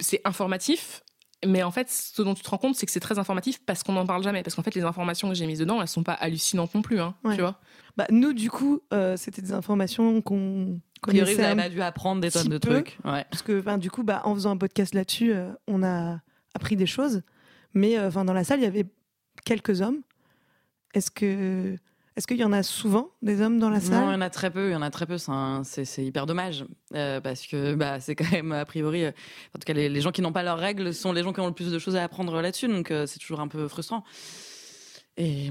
[0.01, 1.03] c'est informatif.
[1.44, 3.83] Mais en fait, ce dont tu te rends compte, c'est que c'est très informatif parce
[3.83, 4.44] qu'on n'en parle jamais.
[4.44, 7.01] Parce qu'en fait, les informations que j'ai mises dedans, elles sont pas hallucinantes non plus,
[7.01, 7.35] hein, Ouais.
[7.35, 7.59] tu vois.
[7.96, 11.44] Bah, nous, du coup, euh, c'était des informations qu'on A priori, vous connaissait.
[11.53, 12.70] un pas dû apprendre des tonnes de peu.
[12.75, 12.96] trucs.
[13.05, 13.25] Ouais.
[13.29, 16.20] Parce que, enfin, du coup, bah, en faisant un podcast là-dessus, euh, on a
[16.55, 17.22] appris des choses.
[17.75, 18.87] Mais euh, enfin, dans la salle, il y avait
[19.44, 19.98] quelques hommes.
[20.94, 21.77] Est-ce que,
[22.16, 24.20] est-ce qu'il y en a souvent des hommes dans la Non, il y salle en
[24.20, 25.16] a très peu, il y en a très peu,
[25.64, 26.64] c'est hyper dommage.
[26.94, 29.12] Euh, parce que bah, c'est quand même, a priori, euh,
[29.55, 31.40] en tout cas, les, les gens qui n'ont pas leurs règles sont les gens qui
[31.40, 34.05] ont le plus de choses à apprendre là-dessus, donc euh, c'est toujours un peu frustrant.
[35.16, 35.51] Et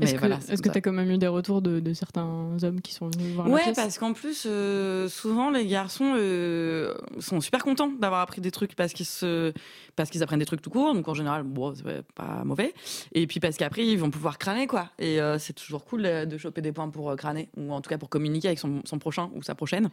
[0.00, 2.94] Est-ce que voilà, tu as quand même eu des retours de, de certains hommes qui
[2.94, 7.40] sont venus voir la Ouais, pièce parce qu'en plus, euh, souvent les garçons euh, sont
[7.40, 9.52] super contents d'avoir appris des trucs parce qu'ils se,
[9.96, 10.94] parce qu'ils apprennent des trucs tout court.
[10.94, 12.72] Donc en général, bon, c'est pas mauvais.
[13.12, 14.88] Et puis parce qu'après ils vont pouvoir crâner quoi.
[14.98, 17.98] Et euh, c'est toujours cool de, choper des points pour crâner ou en tout cas
[17.98, 19.90] pour communiquer avec son, son prochain ou sa prochaine.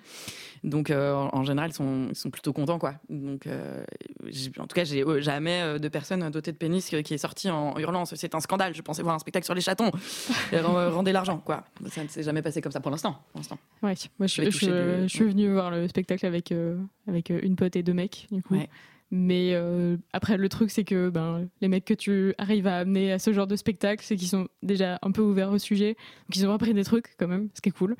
[0.63, 2.93] Donc en, général, ils sont, ils sont plutôt contents quoi.
[3.09, 7.49] Donc en tout cas, j'ai jamais de personne dotée de pénis qui qui est sortie
[7.49, 8.73] en hurlant c'est un scandale.
[8.75, 9.88] Je pensais voir un spectacle sur les chatons.
[10.53, 11.63] Rend- rendez l'argent quoi.
[11.89, 13.19] Ça ne s'est jamais passé comme ça pour l'instant.
[13.35, 16.77] Ouais, moi je, Je je- toucher du- je suis venue voir le spectacle avec, euh,
[17.07, 18.55] avec euh, une pote et deux mecs, du coup.
[18.55, 18.69] Ouais.
[19.11, 23.11] Mais euh, après, le truc, c'est que ben, les mecs que tu arrives à amener
[23.11, 25.95] à ce genre de spectacle, c'est qu'ils sont déjà un peu ouverts au sujet.
[25.95, 27.95] Donc, ils ont appris des trucs quand même, ce qui est cool.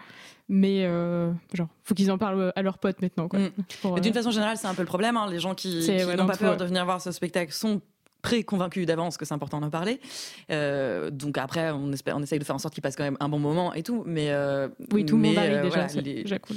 [0.49, 3.27] Mais euh, genre, faut qu'ils en parlent à leurs potes maintenant.
[3.27, 3.99] Quoi, Mm.
[4.01, 5.17] D'une euh, façon générale, c'est un peu le problème.
[5.17, 5.27] hein.
[5.31, 6.57] Les gens qui, C'est, qui ouais, n'ont pas tout, peur ouais.
[6.57, 7.81] de venir voir ce spectacle sont
[8.21, 9.99] pré-convaincus d'avance que c'est important d'en parler.
[10.51, 13.17] Euh, donc après, on, espère, on essaye de faire en sorte qu'ils passent quand même
[13.19, 14.03] un bon moment et tout.
[14.05, 16.55] Mais euh, oui, tout le monde arrive euh, déjà, voilà, c'est les- déjà cool.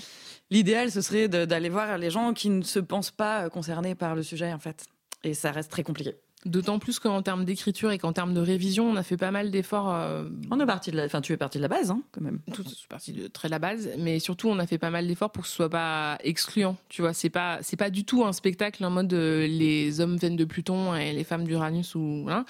[0.51, 4.23] L'idéal, ce serait d'aller voir les gens qui ne se pensent pas concernés par le
[4.23, 4.85] sujet, en fait.
[5.25, 6.15] Et ça reste très compliqué.
[6.45, 9.51] D'autant plus qu'en termes d'écriture et qu'en termes de révision, on a fait pas mal
[9.53, 9.95] d'efforts.
[9.95, 11.05] euh, On est parti de la...
[11.05, 12.41] Enfin, tu es parti de la base, hein, quand même.
[12.53, 15.31] tout c'est parti de très la base, mais surtout on a fait pas mal d'efforts
[15.31, 16.77] pour que ce soit pas excluant.
[16.89, 20.17] Tu vois, c'est pas c'est pas du tout un spectacle en mode euh, les hommes
[20.17, 22.45] viennent de Pluton et les femmes d'Uranus ou hein.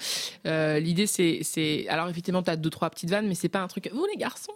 [0.47, 3.67] Euh, L'idée c'est c'est alors effectivement t'as deux trois petites vannes, mais c'est pas un
[3.67, 3.89] truc.
[3.93, 4.53] Vous les garçons.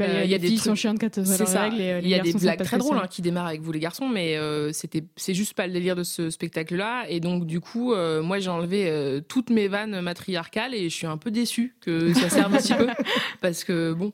[0.00, 1.68] Euh, il y a des filles sont chiantes quand C'est ça.
[1.68, 4.36] Il y a des blagues très drôles hein, qui démarrent avec vous les garçons, mais
[4.36, 7.04] euh, c'était c'est juste pas le délire de ce spectacle-là.
[7.08, 10.94] Et donc du coup, euh, moi j'ai enlevé euh, toutes mes vannes matriarcales et je
[10.94, 12.88] suis un peu déçue que ça serve un petit peu
[13.40, 14.12] parce que bon.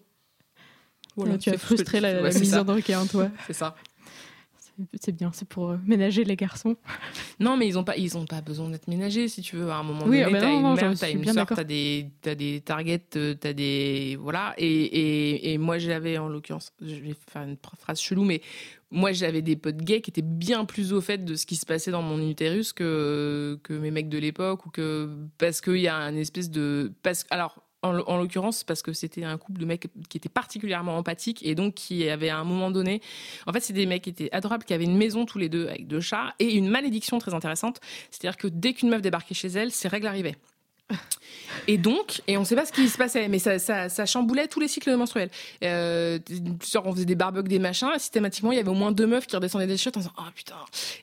[1.19, 3.31] Euh, tu as frustré la, ouais, la misandre qui est en toi.
[3.47, 3.75] C'est ça.
[5.01, 6.77] C'est- bien, c'est pour euh, ménager les garçons.
[7.41, 9.69] Non, mais ils ont pas, ils ont pas besoin d'être ménagés, si tu veux.
[9.71, 11.57] À un moment Oui, donné, ah bah t'as une non, mère, t'as une d'accord.
[11.57, 14.55] t'as des, t'as des targets, euh, t'as des, voilà.
[14.59, 18.41] Et, et, et moi, j'avais, en l'occurrence, je vais faire une phrase chelou, mais
[18.91, 21.67] moi, j'avais des potes gays qui étaient bien plus au fait de ce qui se
[21.67, 25.89] passait dans mon utérus que, que mes mecs de l'époque ou que, parce qu'il y
[25.89, 29.89] a un espèce de, parce, alors, en, l'occurrence, parce que c'était un couple de mecs
[30.09, 33.01] qui étaient particulièrement empathiques et donc qui avaient à un moment donné
[33.47, 35.69] en fait, c'est des mecs qui étaient adorables, qui avaient une maison tous les deux
[35.69, 37.81] avec deux chats et une malédiction très intéressante.
[38.11, 40.37] C'est-à-dire que dès qu'une meuf débarquait chez elle, ses règles arrivaient.
[41.69, 44.47] Et donc, et on sait pas ce qui se passait, mais ça, ça, ça chamboulait
[44.47, 45.31] tous les cycles menstruels.
[45.65, 46.19] Euh,
[46.85, 49.27] on faisait des barbecues, des machins, et systématiquement, il y avait au moins deux meufs
[49.27, 50.55] qui redescendaient des chiottes en disant Oh putain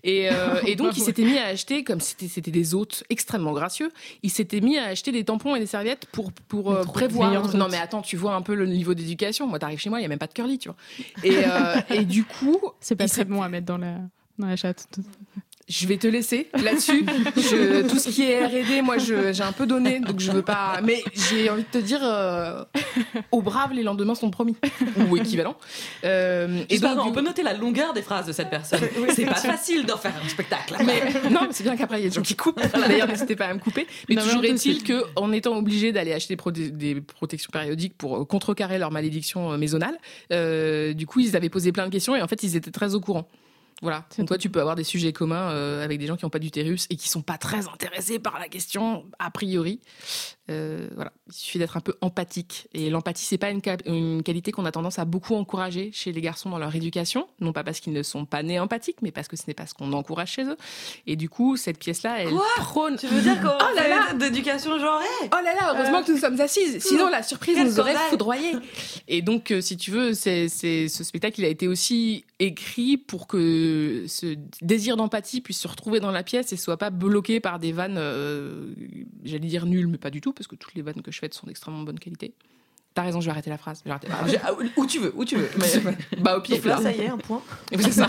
[0.04, 3.92] Et, euh, et donc, ils s'étaient mis à acheter, comme c'était des hôtes extrêmement gracieux,
[4.22, 7.56] ils s'étaient mis à acheter des tampons et des serviettes pour, pour euh, prévoir.
[7.56, 9.48] Non, mais attends, tu vois un peu le niveau d'éducation.
[9.48, 10.78] Moi, t'arrives chez moi, il y a même pas de curly, tu vois.
[11.24, 13.98] Et, euh, et du coup, C'est pas très bon à mettre dans la,
[14.38, 14.88] dans la chatte.
[15.70, 17.06] Je vais te laisser là-dessus.
[17.38, 20.80] Je- tout ce qui est R&D, moi, j'ai un peu donné, donc je veux pas.
[20.84, 22.64] Mais j'ai envie de te dire, euh,
[23.32, 24.56] aux braves, les lendemains sont promis
[25.10, 25.56] ou équivalent.
[26.04, 28.82] Euh, Et donc, on du- peut noter la longueur des phrases de cette personne.
[29.16, 30.76] c'est pas facile d'en faire un spectacle.
[30.86, 32.60] mais non, mais c'est bien qu'après il y a des gens qui coupent.
[32.74, 33.88] D'ailleurs, n'hésitez pas à me couper.
[34.10, 36.36] Mais Non, toujours est-il que, en étant obligé d'aller acheter
[36.72, 39.98] des, protections périodiques pour euh, contrecarrer leur malédiction euh, maisonnale,
[40.32, 42.96] euh, du coup, ils avaient posé plein de questions et en fait, ils étaient très
[42.96, 43.28] au courant.
[43.84, 44.06] Voilà.
[44.18, 46.40] Donc toi, tu peux avoir des sujets communs euh, avec des gens qui n'ont pas
[46.40, 49.82] d'utérus et qui sont pas très intéressés par la question a priori.
[50.50, 51.14] Euh, voilà.
[51.28, 52.68] Il suffit d'être un peu empathique.
[52.74, 53.62] Et l'empathie, c'est pas une,
[54.24, 57.64] qualité qu'on a tendance à beaucoup encourager chez les garçons dans leur éducation, non pas
[57.64, 59.94] parce qu'ils ne sont pas nés empathiques, mais parce que ce n'est pas ce qu'on
[59.94, 60.58] encourage chez eux.
[61.08, 62.98] Et du coup, cette pièce-là, elle Quoi prône.
[62.98, 66.18] Tu veux dire qu'on Oh là là d'éducation genrée Oh là là, heureusement que nous
[66.18, 66.84] sommes assises.
[66.84, 68.54] Sinon, la surprise Quel nous aurait foudroyés.
[69.08, 73.28] Et donc, euh, si tu veux, c'est, ce spectacle, il a été aussi écrit pour
[73.28, 77.60] que ce désir d'empathie puisse se retrouver dans la pièce et soit pas bloqué par
[77.60, 78.74] des vannes, euh,
[79.24, 81.30] j'allais dire nulles, mais pas du tout, parce que toutes les vannes que je fais
[81.32, 82.34] sont d'extrêmement bonne qualité.
[82.96, 83.80] T'as raison, je vais arrêter la phrase.
[83.80, 84.32] Je vais arrêter la phrase.
[84.32, 85.50] J'ai- ah, Où tu veux, où tu veux.
[85.84, 85.98] Mais...
[86.22, 86.82] bah, au pied, Donc là, là.
[86.84, 87.42] ça y est, un point.
[87.76, 88.08] C'est ça.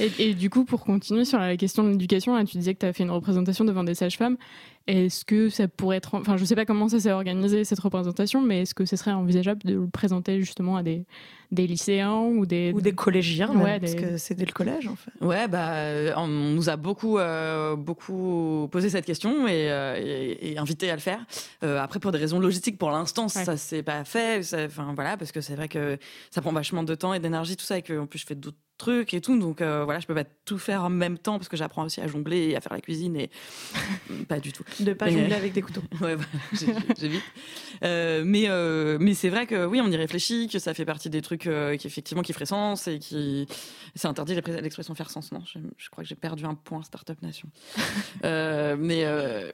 [0.00, 2.86] Et, et du coup, pour continuer sur la question de l'éducation, tu disais que tu
[2.86, 4.38] as fait une représentation devant des sages-femmes.
[4.86, 6.14] Est-ce que ça pourrait être.
[6.14, 9.12] Enfin, je sais pas comment ça s'est organisé, cette représentation, mais est-ce que ce serait
[9.12, 11.04] envisageable de le présenter justement à des,
[11.52, 12.72] des lycéens ou des.
[12.74, 15.10] Ou des collégiens, même, Ouais, parce que c'est dès le collège, en fait.
[15.24, 20.52] Ouais, bah, euh, on nous a beaucoup, euh, beaucoup posé cette question et, euh, et-
[20.52, 21.24] et invité à le faire.
[21.62, 23.44] Euh, après, pour des raisons logistiques, pour l'instant, Ouais.
[23.44, 24.40] ça s'est pas fait.
[24.66, 25.96] Enfin, voilà, parce que c'est vrai que
[26.30, 28.56] ça prend vachement de temps et d'énergie, tout ça, et qu'en plus, je fais d'autres
[28.82, 29.38] trucs et tout.
[29.38, 32.00] Donc euh, voilà, je peux pas tout faire en même temps parce que j'apprends aussi
[32.00, 33.30] à jongler et à faire la cuisine et
[34.28, 34.64] pas du tout.
[34.80, 35.82] De pas Mais- jongler avec des couteaux.
[36.00, 37.22] Ouais, voilà, j'ai- j'évite.
[37.84, 41.10] Euh, mais euh, mais c'est vrai que oui, on y réfléchit, que ça fait partie
[41.10, 43.46] des trucs euh, qui effectivement qui feraient sens et qui
[43.94, 45.30] c'est interdit l'expression faire sens.
[45.32, 47.48] Non, je, je crois que j'ai perdu un point Startup Nation.
[48.24, 49.50] Euh, mais euh,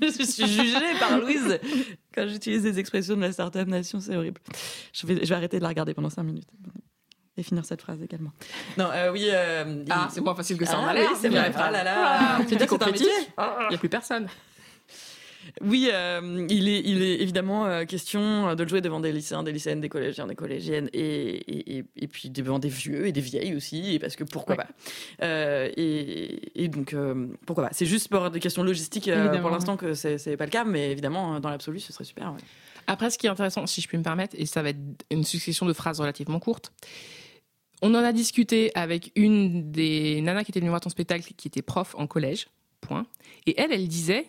[0.00, 1.58] je suis jugée par Louise
[2.14, 4.40] quand j'utilise des expressions de la Startup Nation, c'est horrible.
[4.92, 6.48] Je vais je vais arrêter de la regarder pendant cinq minutes
[7.36, 8.30] et finir cette phrase également.
[8.78, 9.28] Non, euh, oui.
[9.30, 10.74] euh, Ah, c'est moins facile que ça.
[10.76, 11.10] Ah on a oui, l'air.
[11.20, 11.50] c'est vrai.
[11.56, 12.36] Ah là là.
[12.40, 13.28] Tu dis C'est un compétitif métier.
[13.38, 14.26] Il n'y a plus personne.
[15.60, 19.42] Oui, euh, il, est, il est évidemment euh, question de le jouer devant des lycéens,
[19.42, 23.12] des lycéennes, des collégiens, des collégiennes, et, et, et- et puis devant des vieux et
[23.12, 24.64] des vieilles aussi, parce que pourquoi Ouais.
[24.64, 24.70] pas.
[25.26, 27.70] Euh, et, et donc, euh, pourquoi pas.
[27.74, 30.64] C'est juste pour des questions logistiques euh, pour l'instant que c'est c'est pas le cas,
[30.64, 32.32] mais évidemment, dans l'absolu, ce serait super.
[32.32, 32.38] ouais.
[32.86, 34.78] Après, ce qui est intéressant, si je puis me permettre, et ça va être
[35.10, 36.72] une succession de phrases relativement courtes,
[37.84, 41.48] on en a discuté avec une des nanas qui était venue voir ton spectacle, qui
[41.48, 42.46] était prof en collège,
[42.80, 43.06] point.
[43.44, 44.24] Et elle, elle disait,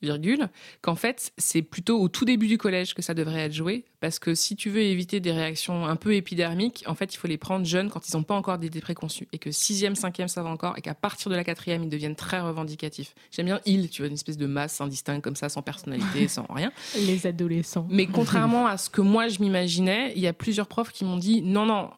[0.00, 0.48] virgule,
[0.80, 4.18] qu'en fait, c'est plutôt au tout début du collège que ça devrait être joué, parce
[4.18, 7.36] que si tu veux éviter des réactions un peu épidermiques, en fait, il faut les
[7.36, 10.48] prendre jeunes quand ils n'ont pas encore d'idées préconçues, et que sixième, cinquième, ça va
[10.48, 13.14] encore, et qu'à partir de la quatrième, ils deviennent très revendicatifs.
[13.30, 16.46] J'aime bien il, tu vois, une espèce de masse indistincte comme ça, sans personnalité, sans
[16.48, 16.72] rien.
[16.96, 17.86] Les adolescents.
[17.90, 21.18] Mais contrairement à ce que moi je m'imaginais, il y a plusieurs profs qui m'ont
[21.18, 21.90] dit non, non,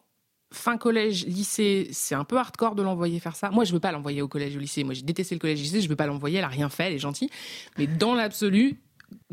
[0.53, 3.51] fin collège, lycée, c'est un peu hardcore de l'envoyer faire ça.
[3.51, 4.85] Moi, je veux pas l'envoyer au collège, au lycée.
[4.85, 6.85] Moi, j'ai détesté le collège, le lycée, je veux pas l'envoyer, elle a rien fait,
[6.85, 7.31] elle est gentille.
[7.79, 8.79] Mais dans l'absolu,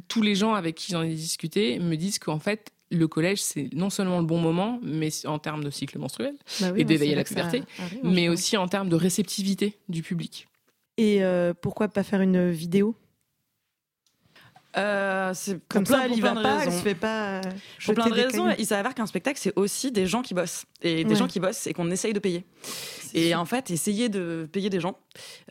[0.08, 3.70] tous les gens avec qui j'en ai discuté me disent qu'en fait, le collège, c'est
[3.74, 7.16] non seulement le bon moment, mais en termes de cycle menstruel, Bah oui, Et d'éveiller
[7.16, 7.64] la puberté,
[8.04, 10.48] mais aussi en termes de réceptivité du public.
[10.98, 12.96] Et euh, pourquoi pas faire une vidéo?
[14.78, 15.34] Euh,
[15.68, 16.72] Comme ça, plein va pas, raisons.
[16.78, 17.42] se fait pas.
[17.86, 20.66] Pour plein de raisons, il s'avère qu'un spectacle, c'est aussi des gens qui bossent.
[20.82, 21.16] Et des Ouais.
[21.16, 22.46] gens qui bossent et qu'on essaye de payer.
[23.14, 24.98] Et en fait, essayer de payer des gens,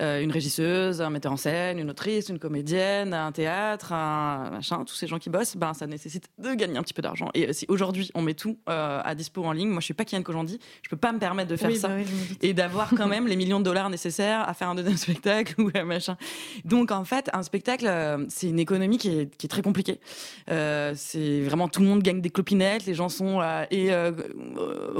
[0.00, 4.84] euh, une régisseuse, un metteur en scène, une autrice, une comédienne, un théâtre, un machin,
[4.84, 7.30] tous ces gens qui bossent, ben, ça nécessite de gagner un petit peu d'argent.
[7.34, 9.94] Et euh, si aujourd'hui on met tout euh, à dispo en ligne, moi je suis
[9.94, 12.54] pas Kian Kojandi, je peux pas me permettre de faire Oui, ça bah oui, et
[12.54, 15.84] d'avoir quand même les millions de dollars nécessaires à faire un deuxième spectacle ou un
[15.84, 16.16] machin.
[16.64, 17.88] Donc en fait, un spectacle,
[18.28, 20.00] c'est une économie qui est, qui est très compliquée.
[20.50, 23.40] Euh, c'est vraiment tout le monde gagne des clopinettes, les gens sont
[23.70, 24.12] et euh,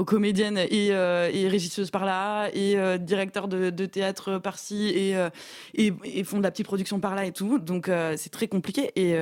[0.05, 5.29] comédiennes et, et régisseuses par là et euh, directeurs de, théâtre par-ci et, euh,
[5.73, 7.59] et, font de la petite production par là et tout.
[7.59, 9.15] Donc euh, c'est très compliqué et,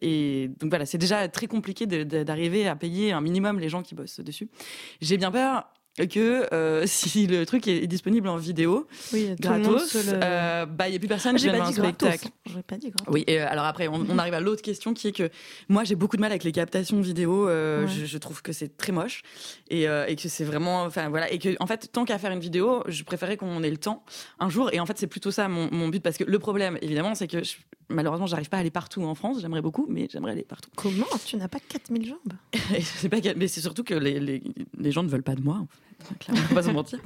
[0.00, 3.94] et donc voilà, c'est déjà très compliqué d'arriver à payer un minimum les gens qui
[3.94, 4.48] bossent dessus.
[5.00, 5.68] J'ai bien peur
[6.06, 10.88] que euh, si le truc est disponible en vidéo, Oui, gratos, se le- euh, bah
[10.88, 12.28] il a plus personne qui vient pas voir un spectacle.
[12.66, 13.12] Pas dit gratos.
[13.14, 15.30] Oui, et euh, alors après, on, on arrive à l'autre question qui est que
[15.68, 17.46] moi, j'ai beaucoup de mal avec les captations vidéo.
[17.46, 17.86] Ouais.
[17.88, 19.22] je, je trouve que c'est très moche
[19.68, 22.40] et, et que c'est vraiment, enfin voilà, et que en fait, tant qu'à faire une
[22.40, 24.04] vidéo, je préférais qu'on ait le temps
[24.38, 24.70] un jour.
[24.72, 27.26] Et en fait, c'est plutôt ça mon, mon but parce que le problème, évidemment, c'est
[27.28, 27.54] que je-
[27.88, 29.38] malheureusement, j'arrive pas à aller partout en France.
[29.40, 30.70] J'aimerais beaucoup, mais j'aimerais aller partout.
[30.76, 31.06] Comment?
[31.26, 32.18] Tu n'as pas 4000 jambes?
[32.82, 34.42] C'est pas, mais c'est surtout que les, les,
[34.78, 35.56] les gens ne veulent pas de moi.
[35.56, 35.89] En fait.
[36.18, 36.98] Clairement, on va pas se mentir.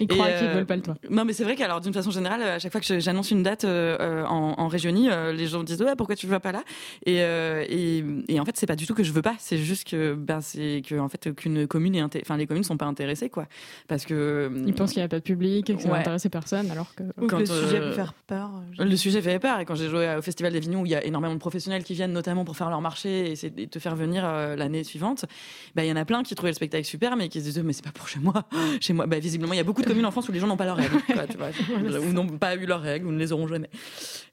[0.00, 0.94] Ils croient Et, qu'ils euh, veulent pas le toi.
[1.10, 3.64] Non, mais c'est vrai qu'alors, d'une façon générale, à chaque fois que j'annonce une date
[3.64, 6.52] euh, euh, en, en régionie, euh, les gens me disent ouais, pourquoi tu vas pas
[6.52, 6.62] là?
[7.04, 9.58] Et, euh, et, et en fait, c'est pas du tout que je veux pas, c'est
[9.58, 12.86] juste que ben c'est que en fait qu'une commune est enfin les communes sont pas
[12.86, 13.46] intéressées quoi,
[13.88, 15.94] parce que Ils pensent qu'il n'y a pas de public et que ça Ouais.
[15.94, 17.02] va intéresser personne, alors que.
[17.20, 19.64] Ou que Quand, le sujet euh, peut faire peur je- le sujet fait peur et
[19.64, 21.94] quand j'ai joué au Festival des Vignons où il y a énormément de professionnels qui
[21.94, 25.24] viennent notamment pour faire leur marché et, te faire venir euh, l'année suivante,
[25.74, 27.62] bah, il y en a plein qui trouvaient le spectacle super mais qui se disaient
[27.62, 28.35] mais c'est pas pour chez moi,
[28.80, 29.06] chez moi.
[29.06, 30.64] Bah, visiblement il y a beaucoup de communes en France où les gens n'ont pas
[30.64, 31.50] leurs règles, quoi, tu vois,
[32.00, 33.70] ou n'ont pas eu leurs règles ou ne les auront jamais.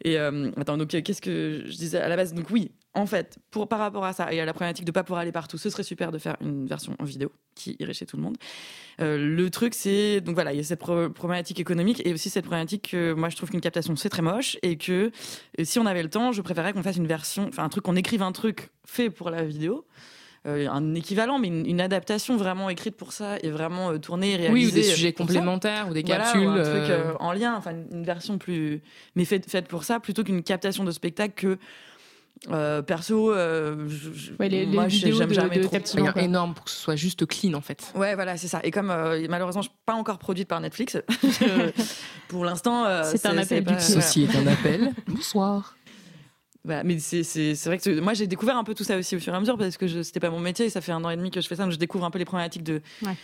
[0.03, 2.33] Et euh, attends donc euh, qu'est-ce que je disais à la base?
[2.33, 5.03] Donc oui en fait pour par rapport à ça et à la problématique de pas
[5.03, 8.05] pouvoir aller partout, ce serait super de faire une version en vidéo qui irait chez
[8.05, 8.37] tout le monde.
[9.01, 12.29] Euh, le truc, c'est donc voilà, il y a cette pro- problématique économique et aussi
[12.29, 15.11] cette problématique que moi je trouve qu'une captation c'est très moche et que
[15.63, 17.95] si on avait le temps, je préférerais qu'on fasse une version, enfin un truc, qu'on
[17.95, 19.85] écrive un truc fait pour la vidéo.
[20.45, 24.31] Euh, un équivalent, mais une, une adaptation vraiment écrite pour ça et vraiment euh, tournée
[24.33, 24.53] et réalisée.
[24.53, 25.33] Oui, ou des sujets pour ça.
[25.33, 26.47] complémentaires ou des Voilà, capsules.
[26.47, 28.81] ou un truc euh, euh, en lien, enfin une version plus,
[29.15, 31.57] mais faite faite pour ça, plutôt qu'une captation de spectacle que
[32.51, 33.31] euh, perso.
[33.31, 35.77] euh, je- Ouais, les- moi, j'aime de- jamais de trop.
[36.11, 36.21] quoi.
[36.21, 37.93] énorme pour que ce soit juste clean en fait.
[37.95, 38.59] Ouais, voilà, c'est ça.
[38.63, 40.97] Et comme euh, malheureusement, je suis pas encore produite par Netflix,
[42.27, 43.85] pour l'instant, euh, C'est un appel pas- du pied.
[43.87, 44.01] voilà.
[44.01, 44.91] Ceci est un appel.
[45.07, 45.75] Bonsoir.
[46.65, 49.33] Voilà, mais c'est vrai que moi j'ai découvert un peu tout ça aussi au fur
[49.33, 50.69] et à mesure parce que c'était pas mon métier.
[50.69, 52.19] Ça fait un an et demi que je fais ça, donc je découvre un peu
[52.19, 53.15] les problématiques de Ouais.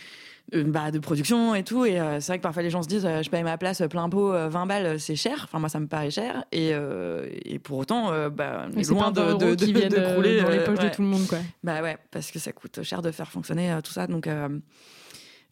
[0.54, 1.86] euh, bah, de production et tout.
[1.86, 3.82] Et euh, c'est vrai que parfois les gens se disent, euh, je paye ma place
[3.88, 5.40] plein pot, euh, 20 balles, c'est cher.
[5.44, 6.44] Enfin moi ça me paraît cher.
[6.52, 6.72] Et,
[7.46, 10.50] et pour autant, bah, est loin de, 20 de, de, qui de euh, crouler, dans
[10.50, 10.90] les poches ouais.
[10.90, 11.38] de tout le monde, quoi.
[11.64, 14.06] Bah ouais, parce que ça coûte cher de faire fonctionner tout ça.
[14.06, 14.28] Donc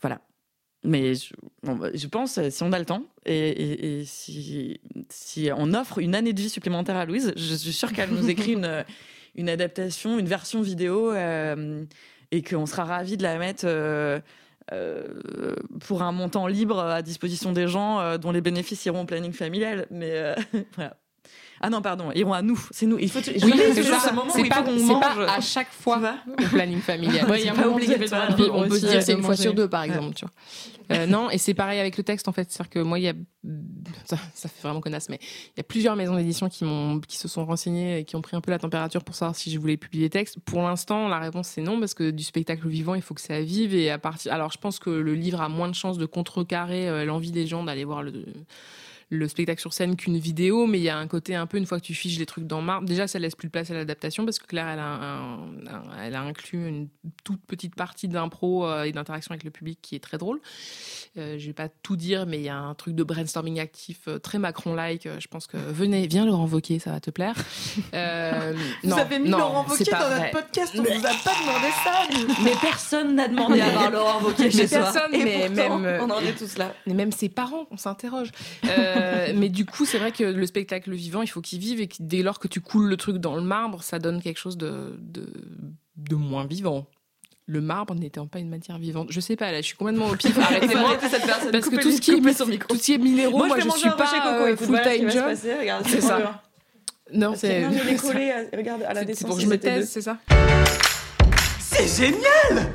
[0.03, 0.21] voilà.
[0.85, 4.05] Mais je, bon, bah, je pense, euh, si on a le temps et, et- et
[4.05, 8.11] si, si on offre une année de vie supplémentaire à Louise, je suis sûre qu'elle
[8.11, 8.85] nous écrit une,
[9.35, 11.85] une adaptation, une version vidéo euh,
[12.31, 14.21] et qu'on sera ravis de la mettre euh,
[14.73, 19.33] euh, pour un montant libre à disposition des gens dont les bénéfices iront au planning
[19.33, 19.87] familial.
[19.91, 20.35] Mais
[20.77, 20.97] voilà.
[21.61, 22.59] Ah non, pardon, iront à nous.
[22.71, 22.99] C'est nous.
[22.99, 23.19] Il faut.
[23.19, 23.33] Oui,
[23.75, 25.01] c'est ce moment où C'est il pas, faut qu'on c'est mange.
[25.01, 26.01] pas à chaque fois
[26.39, 27.29] Tu au planning familial.
[27.31, 28.29] Ouais, il y a un pas obligatoire.
[28.53, 29.43] On peut, se dire euh, c'est une fois manger.
[29.43, 30.15] sur deux, par exemple.
[30.15, 30.97] Tu vois.
[30.97, 32.51] Euh, non, et c'est pareil avec le texte, en fait.
[32.51, 33.13] C'est-à-dire que moi, il y a.
[34.05, 37.17] Ça, ça fait vraiment connasse, mais il y a plusieurs maisons d'édition qui, m'ont- qui
[37.17, 39.59] se sont renseignées et qui ont pris un peu la température pour savoir si je
[39.59, 40.39] voulais publier des textes.
[40.45, 43.41] Pour l'instant, la réponse c'est non, parce que du spectacle vivant, il faut que ça
[43.41, 43.75] vive.
[43.75, 44.33] Et à partir.
[44.33, 47.47] Alors, je pense que le livre a moins de chances de contrecarrer euh, l'envie des
[47.47, 48.25] gens d'aller voir le
[49.11, 51.65] le spectacle sur scène qu'une vidéo, mais il y a un côté un peu, une
[51.67, 53.75] fois que tu fiches les trucs dans marbre, déjà ça laisse plus de place à
[53.75, 56.89] l'adaptation parce que Claire, elle a, un- un- elle a inclus une
[57.25, 60.41] toute petite partie d'impro euh, et d'interaction avec le public qui est très drôle.
[61.17, 64.01] Euh, je vais pas tout dire, mais il y a un truc de brainstorming actif
[64.09, 65.07] euh, très Macron-like.
[65.07, 67.35] Euh, Je pense que venez, viens Laurent Wauquiez, ça va te plaire.
[67.95, 70.19] Euh, Vous non, avez mis non, Laurent Wauquiez dans vrai.
[70.21, 72.03] notre podcast, on vous a pas demandé ça.
[72.13, 72.35] nous.
[72.45, 74.79] Mais personne n'a demandé à voir Laurent Wauquiez chez Mais soi.
[74.81, 76.75] personne, Et mais pourtant, même, on en est tous là.
[76.87, 78.31] Et même ses parents, on s'interroge.
[78.67, 78.97] Euh,
[79.35, 81.97] mais du coup, c'est vrai que le spectacle vivant, il faut qu'il vive et que
[82.01, 84.97] dès lors que tu coules le truc dans le marbre, ça donne quelque chose de,
[85.01, 85.27] de,
[85.97, 86.87] de moins vivant.
[87.47, 89.09] Le marbre n'étant pas une matière vivante.
[89.11, 90.37] Je sais pas, là, je suis complètement au pif.
[90.39, 90.91] Arrêtez-moi.
[90.91, 91.51] Arrêtez cette personne.
[91.51, 92.69] Parce que tout ce qui est, son micro.
[92.69, 95.35] tout ce qui est minéraux, moi, je suis pas coco, euh, full-time job.
[95.87, 96.43] C'est ça.
[97.11, 99.47] Non, c'est Non, je l'ai c'est- collé, à- regarde, à la c'est pour que je
[99.47, 100.19] me taise, c'est ça
[101.59, 102.73] C'est génial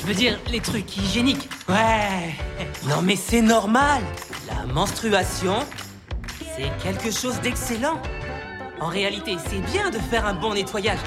[0.00, 1.48] Je veux dire, les trucs hygiéniques.
[1.68, 2.34] Ouais
[2.88, 4.02] Non mais c'est normal
[4.46, 5.54] La menstruation,
[6.56, 8.00] c'est quelque chose d'excellent.
[8.80, 10.98] En réalité, c'est bien de faire un bon nettoyage.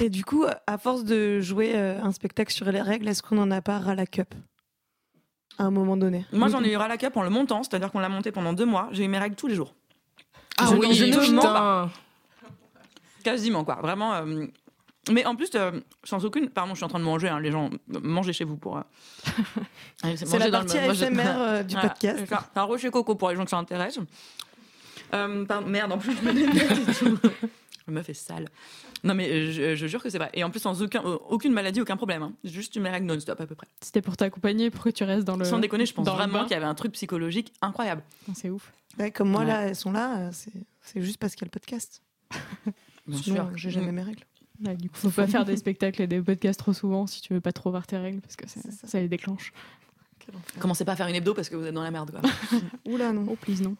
[0.00, 3.36] Et du coup, à force de jouer euh, un spectacle sur les règles, est-ce qu'on
[3.38, 4.34] en a pas ras la cup
[5.58, 6.24] à un moment donné?
[6.32, 8.54] Moi, j'en ai eu ras la cup en le montant, c'est-à-dire qu'on l'a monté pendant
[8.54, 8.88] deux mois.
[8.92, 9.74] J'ai eu mes règles tous les jours.
[10.58, 11.90] Ah Je- oui, je ne mens putain.
[13.22, 13.76] Quasiment, quoi.
[13.82, 14.14] Vraiment.
[14.14, 14.46] euh,
[15.10, 15.72] Mais en plus, euh,
[16.04, 16.50] sans aucune.
[16.50, 17.70] Pardon, je suis en train de manger, hein, les gens.
[17.88, 18.76] Mangez chez vous pour.
[18.76, 18.82] euh,
[20.16, 22.34] C'est la dans le- partie je- ASMR euh, du Voilà, podcast.
[22.54, 23.98] Un rocher coco pour les gens que ça intéresse.
[25.14, 27.28] Euh, pardon, merde, en plus, je me donne tout.
[27.86, 28.48] Je me fais sale.
[29.02, 30.30] Non, mais je, je jure que c'est vrai.
[30.34, 32.22] Et en plus, sans aucun, euh, aucune maladie, aucun problème.
[32.22, 32.32] hein.
[32.44, 33.66] Juste mes règles non-stop à peu près.
[33.80, 35.44] C'était pour t'accompagner, pour que tu restes dans le.
[35.46, 38.02] Sans déconner, je pense dans le vraiment qu'il y avait un truc psychologique incroyable.
[38.34, 38.70] C'est ouf.
[38.98, 39.46] Ouais, comme moi, Ouais.
[39.46, 40.30] là, elles sont là, euh,
[40.82, 42.02] c'est juste parce qu'il y a le podcast.
[43.06, 43.44] Bien Sinon, sûr.
[43.46, 44.24] euh, j'ai jamais mes règles.
[44.64, 47.32] Ouais, du coup, faut pas faire des spectacles et des podcasts trop souvent si tu
[47.32, 48.86] veux pas trop voir tes règles parce que ça, C'est ça.
[48.86, 49.52] ça les déclenche.
[50.60, 52.20] Commencez pas à faire une hebdo parce que vous êtes dans la merde.
[52.86, 53.24] Oula, non.
[53.28, 53.74] Oh, please, non.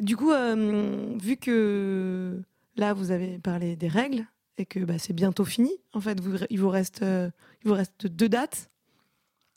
[0.00, 2.40] Du coup, euh, vu que
[2.76, 4.26] là, vous avez parlé des règles
[4.58, 7.30] et que bah, c'est bientôt fini, en fait, vous- il, vous reste, euh,
[7.64, 8.70] il vous reste deux dates.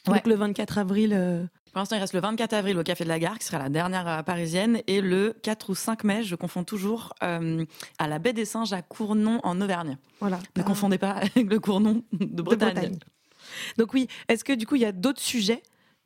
[0.08, 0.16] Ouais.
[0.16, 3.10] Donc le 24 avril, euh, Pour l'instant, il reste le 24 avril au Café de
[3.10, 6.36] la Gare, qui sera la dernière euh, parisienne, et le 4 ou 5 mai, je
[6.36, 7.66] confonds toujours, euh,
[8.00, 9.98] à la Baie des Singes à Cournon en Auvergne.
[10.20, 10.38] voilà.
[10.56, 12.98] Ne Ah, confondez pas avec le Cournon de de Bretagne.
[13.78, 15.62] Donc oui, est-ce que du coup, il y a d'autres sujets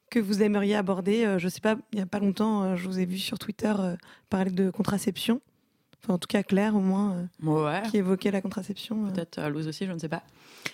[0.09, 2.87] que vous aimeriez aborder Euh, Je sais pas, il y a pas longtemps, euh, je
[2.87, 3.95] vous ai vu sur Twitter euh,
[4.29, 5.41] parler de contraception.
[6.03, 7.83] Enfin, en tout cas, Claire, au moins, euh, Ouais.
[7.89, 9.05] qui évoquait la contraception.
[9.05, 9.11] euh.
[9.11, 10.23] Peut-être euh, Louise aussi, je ne sais pas.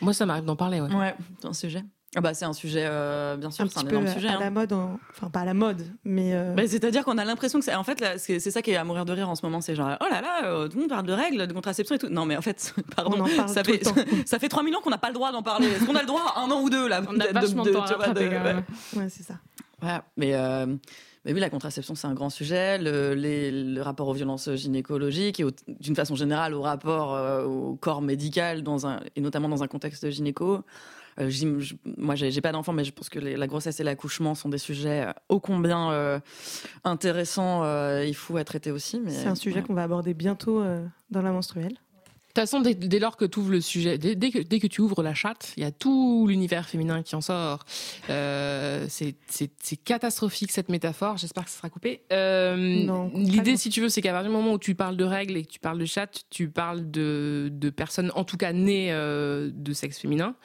[0.02, 0.94] Moi, ça m'arrive d'en parler, ouais.
[0.96, 1.84] Ouais, c'est un sujet.
[2.16, 4.30] Ah bah, c'est un sujet, euh, bien sûr, un c'est un énorme à, sujet.
[4.30, 4.40] à hein.
[4.40, 7.60] la mode, en- enfin pas à la mode, mais euh, Bah, C'est-à-dire qu'on a l'impression
[7.60, 9.60] que c'est en fait c'est ça qui est à mourir de rire en ce moment,
[9.60, 12.00] c'est genre oh là là, euh, tout le monde parle de règles, de contraception et
[12.00, 12.08] tout.
[12.10, 13.82] Non mais en fait, pardon, on en parle ça fait
[14.26, 15.68] ça fait 3000 ans qu'on n'a pas le droit d'en parler.
[15.68, 17.02] Est-ce qu'on a le droit à un an ou deux là?
[17.10, 18.64] On a de- vachement de, temps à vois, de- quand même.
[18.96, 19.36] Ouais, c'est ça.
[19.82, 20.06] Voilà.
[20.16, 20.66] Mais, euh,
[21.26, 22.78] mais oui, la contraception, c'est un grand sujet.
[22.80, 25.46] Le, les- le rapport aux violences gynécologiques et
[25.82, 29.68] d'une façon générale au rapport euh, au corps médical, dans un, et notamment dans un
[29.68, 30.64] contexte de gynéco.
[31.20, 31.32] Euh,
[31.98, 34.58] moi, j'ai pas d'enfant, mais je pense que les- la grossesse et l'accouchement sont des
[34.60, 36.20] sujets euh, ô combien euh,
[36.84, 37.64] intéressants.
[37.64, 39.02] euh, il faut à traiter aussi.
[39.08, 39.64] C'est un sujet ouais.
[39.64, 41.74] qu'on va aborder bientôt euh, dans la menstruelle.
[41.74, 44.60] De toute façon, dès, dès lors que tu ouvres le sujet, dès, dès que, dès
[44.60, 47.66] que tu ouvres la chatte, il y a tout l'univers féminin qui en sort.
[48.12, 49.16] Euh, c'est-
[49.84, 51.18] catastrophique cette métaphore.
[51.18, 52.04] J'espère que ça sera coupé.
[52.14, 55.36] Euh, L'idée, si tu veux, c'est qu'à partir du moment où tu parles de règles
[55.36, 58.90] et que tu parles de chatte, tu parles de, de personnes, en tout cas nées
[58.92, 60.36] euh, de sexe féminin.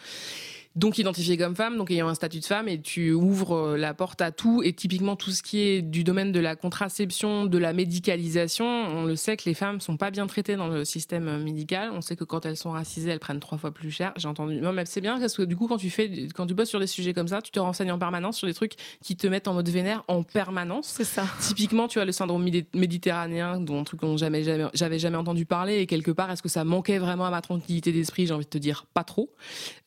[0.74, 3.92] Donc identifiées comme femmes, donc ayant un statut de femme, et tu ouvres euh, la
[3.92, 7.58] porte à tout, et typiquement tout ce qui est du domaine de la contraception, de
[7.58, 11.28] la médicalisation, on le sait que les femmes sont pas bien traitées dans le système
[11.28, 11.90] euh, médical.
[11.92, 14.12] On sait que quand elles sont racisées, elles prennent trois fois plus cher.
[14.16, 14.60] J'ai entendu.
[14.60, 16.80] Non, mais c'est bien parce que du coup, quand tu fais, quand tu bosses sur
[16.80, 19.48] des sujets comme ça, tu te renseignes en permanence sur des trucs qui te mettent
[19.48, 20.86] en mode vénère en permanence.
[20.86, 21.26] C'est ça.
[21.40, 25.18] Typiquement, tu as le syndrome médi- méditerranéen, dont un truc dont jamais, jamais, j'avais jamais
[25.18, 25.80] entendu parler.
[25.80, 28.26] Et quelque part, est-ce que ça manquait vraiment à ma tranquillité d'esprit?
[28.26, 29.30] J'ai envie de te dire pas trop.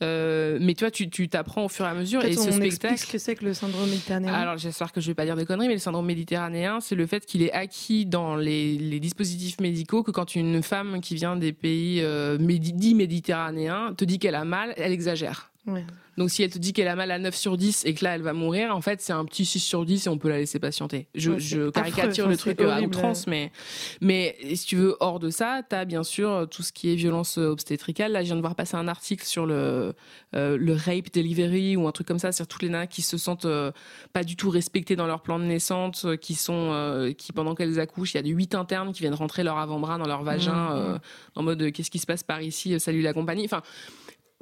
[0.03, 2.19] Euh, mais tu vois, tu tu t'apprends au fur et à mesure.
[2.21, 2.99] Peut-être Et ce on explique spectacle.
[2.99, 4.33] ce que c'est que le syndrome méditerranéen.
[4.33, 7.07] Alors j'espère que je vais pas dire de conneries, mais le syndrome méditerranéen, c'est le
[7.07, 11.35] fait qu'il est acquis dans les, les dispositifs médicaux que quand une femme qui vient
[11.35, 15.51] des pays euh, médi- dits méditerranéens te dit qu'elle a mal, elle exagère.
[15.67, 15.83] Ouais.
[16.17, 18.15] Donc si elle te dit qu'elle a mal à 9 sur 10 et que là
[18.15, 20.37] elle va mourir, en fait c'est un petit 6 sur 10 et on peut la
[20.37, 21.07] laisser patienter.
[21.13, 22.95] Je, Ouais, je c'est caricature affreux, le truc euh, à horrible.
[22.95, 23.51] outrance, mais,
[23.99, 26.89] mais si tu veux, hors de ça, tu as bien sûr euh, tout ce qui
[26.89, 28.13] est violence euh, obstétricale.
[28.13, 29.93] Là je viens de voir passer un article sur le,
[30.35, 33.17] euh, le rape delivery ou un truc comme ça, c'est-à-dire toutes les nanas qui se
[33.17, 33.71] sentent euh,
[34.13, 37.77] pas du tout respectées dans leur plan de naissance, qui sont, euh, qui pendant qu'elles
[37.81, 40.53] accouchent, il y a des 8 internes qui viennent rentrer leur avant-bras dans leur vagin
[40.69, 40.97] Mmh, euh,
[41.35, 43.43] en mode qu'est-ce qui se passe par ici, salut la compagnie.
[43.45, 43.61] Enfin,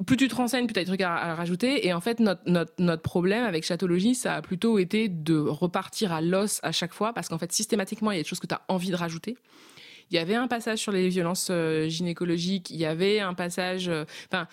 [0.06, 1.86] plus tu te renseignes, plus tu as des trucs à, rajouter.
[1.86, 6.12] Et en fait, notre, notre, notre problème avec Chatologie, ça a plutôt été de repartir
[6.12, 8.46] à l'os à chaque fois, parce qu'en fait, systématiquement, il y a des choses que
[8.46, 9.36] tu as envie de rajouter.
[10.10, 13.88] Il y avait un passage sur les violences euh, gynécologiques, il y avait un passage...
[13.88, 14.46] euh, Enfin,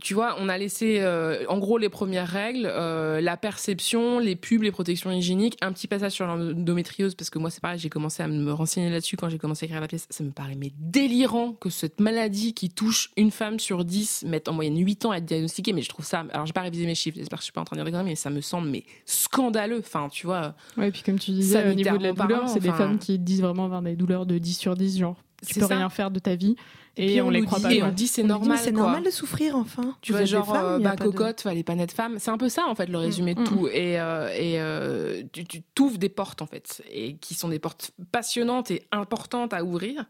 [0.00, 4.36] tu vois, on a laissé euh, en gros les premières règles, euh, la perception, les
[4.36, 7.88] pubs, les protections hygiéniques, un petit passage sur l'endométriose, parce que moi c'est pareil, j'ai
[7.88, 10.06] commencé à me renseigner là-dessus quand j'ai commencé à écrire la pièce.
[10.10, 14.48] Ça me paraît mais délirant que cette maladie qui touche une femme sur 10 mette
[14.48, 16.86] en moyenne 8 ans à être diagnostiquée, mais je trouve ça, alors j'ai pas révisé
[16.86, 18.40] mes chiffres, j'espère que je suis pas en train de dire des mais ça me
[18.40, 20.54] semble mais scandaleux, enfin tu vois.
[20.76, 23.18] Ouais, et puis comme tu disais, au niveau de la douleur, c'est des femmes qui
[23.18, 25.16] disent vraiment avoir des douleurs de 10 sur 10, genre
[25.46, 25.76] tu peux ça.
[25.76, 26.56] rien faire de ta vie.
[26.96, 27.72] Et, on, on les croit dit- pas.
[27.72, 29.96] et on dit c'est normal, c'est normal de souffrir enfin.
[30.02, 32.48] tu vois genre femmes, bah pas de- cocotte fallait pas naître femme c'est un peu
[32.48, 33.44] ça en fait le résumé de Mm.
[33.44, 37.48] tout et euh, et euh, tu tu t'ouvres des portes en fait et qui sont
[37.48, 40.04] des portes passionnantes et importantes à ouvrir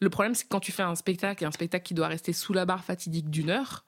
[0.00, 2.32] le problème c'est que quand tu fais un spectacle et un spectacle qui doit rester
[2.32, 3.84] sous la barre fatidique d'une heure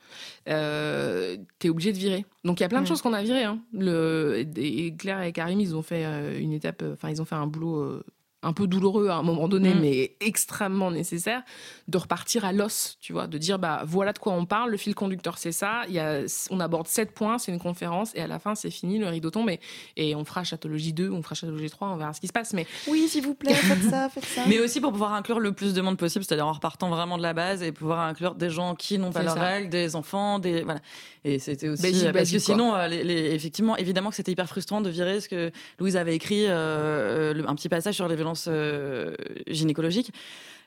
[0.48, 2.88] euh, t'es obligé de virer donc il y a plein de Mm.
[2.88, 3.58] choses qu'on a virées hein.
[3.72, 7.34] le et Claire et Karim ils ont fait euh, une étape enfin ils ont fait
[7.34, 8.04] un boulot euh,
[8.46, 9.80] un peu douloureux à un moment donné, Mm.
[9.80, 11.42] mais extrêmement nécessaire,
[11.88, 14.76] de repartir à l'os, tu vois, de dire bah voilà de quoi on parle, le
[14.76, 16.20] fil conducteur c'est ça, il y a,
[16.50, 19.30] on aborde sept points, c'est une conférence et à la fin c'est fini, le rideau
[19.30, 19.60] tombe et,
[19.96, 22.52] et on fera Chatologie 2, on fera Chatologie 3, on verra ce qui se passe,
[22.52, 24.42] mais Oui, s'il vous plaît, faites ça, faites ça.
[24.48, 27.22] Mais aussi pour pouvoir inclure le plus de monde possible, c'est-à-dire en repartant vraiment de
[27.22, 30.62] la base et pouvoir inclure des gens qui n'ont pas leurs règles, des enfants, des
[30.62, 30.80] voilà.
[31.24, 34.30] Et c'était aussi Basique, parce basique, que sinon, euh, les, les- effectivement, évidemment que c'était
[34.30, 38.06] hyper frustrant de virer ce que Louise avait écrit, euh, le- un petit passage sur
[38.06, 39.14] les violences euh,
[39.46, 40.12] gynécologiques.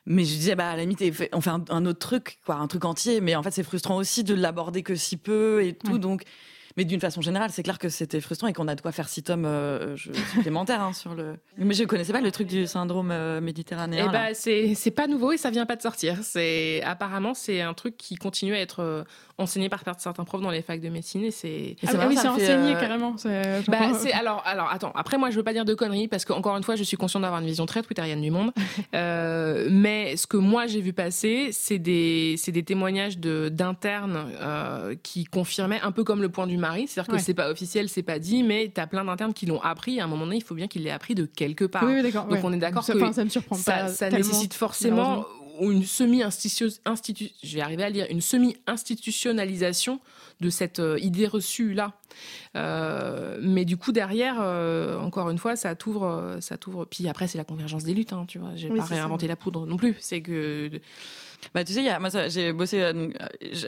[0.06, 1.02] Mais je disais, bah, à la limite,
[1.32, 3.20] on fait un, un autre truc, quoi, un truc entier.
[3.20, 5.92] Mais en fait, c'est frustrant aussi de l'aborder que si peu et tout.
[5.92, 5.98] Ouais.
[5.98, 6.24] Donc,
[6.76, 9.08] mais d'une façon générale, c'est clair que c'était frustrant et qu'on a de quoi faire
[9.08, 9.96] six tomes euh,
[10.32, 11.34] supplémentaires hein, sur le.
[11.58, 14.06] Mais je connaissais pas le truc du syndrome euh, méditerranéen.
[14.08, 16.18] Eh ben, c'est c'est pas nouveau et ça vient pas de sortir.
[16.22, 19.04] C'est apparemment c'est un truc qui continue à être
[19.40, 22.16] enseigné par certains profs dans les facs de médecine et c'est Ah, bah vrai, oui,
[22.20, 23.12] c'est enseigné euh, carrément.
[23.24, 26.24] Bah, euh, c'est alors alors attends après moi je veux pas dire de conneries parce
[26.24, 28.52] qu'encore une fois je suis consciente d'avoir une vision très twitterienne du monde
[28.94, 34.26] Euh, mais ce que moi j'ai vu passer c'est des c'est des témoignages de d'internes
[34.40, 37.22] euh, qui confirmaient un peu comme le point du mari c'est-à-dire que Ouais.
[37.22, 40.04] c'est pas officiel c'est pas dit mais t'as plein d'internes qui l'ont appris et à
[40.04, 42.24] un moment donné il faut bien qu'ils l'aient appris de quelque part Oui, oui, d'accord.
[42.24, 42.40] Donc ouais.
[42.44, 43.88] on est d'accord ça, que ça me surprend ça, pas.
[43.88, 45.24] ça nécessite forcément
[45.60, 46.70] une semi institu
[47.42, 50.00] je vais arriver à lire une semi institutionnalisation
[50.40, 51.92] de cette euh, idée reçue là
[52.56, 57.28] Euh, mais du coup derrière euh, encore une fois ça t'ouvre ça t'ouvre puis après
[57.28, 58.94] c'est la convergence des luttes hein, tu vois j'ai Oui, pas ça.
[58.94, 60.70] réinventé la poudre non plus c'est que
[61.54, 62.82] Bah, tu sais, il y a, moi, ça, j'ai bossé.
[62.82, 63.08] euh,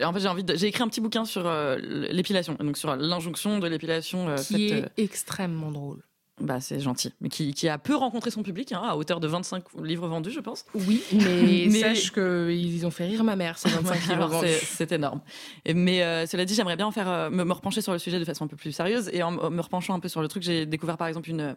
[0.03, 0.45] en fait, j'ai envie.
[0.53, 1.77] J'ai écrit un petit bouquin sur euh,
[2.11, 4.29] l'épilation, donc sur l'injonction de l'épilation.
[4.29, 6.03] euh, qui faite, est euh, extrêmement drôle
[6.41, 9.27] bah, c'est gentil, mais qui, qui a peu rencontré son public, hein, à hauteur de
[9.27, 10.65] 25 livres vendus, je pense.
[10.73, 14.47] oui mais, Mais- sache que ils ont fait rire ma mère ces 25 livres vendus.
[14.47, 15.21] c'est c'est énorme.
[15.63, 17.99] Et- mais euh, cela dit, j'aimerais bien en faire, euh, me, me repencher sur le
[17.99, 19.09] sujet de façon un peu plus sérieuse.
[19.13, 21.55] Et en me repenchant un peu sur le truc, j'ai découvert par exemple une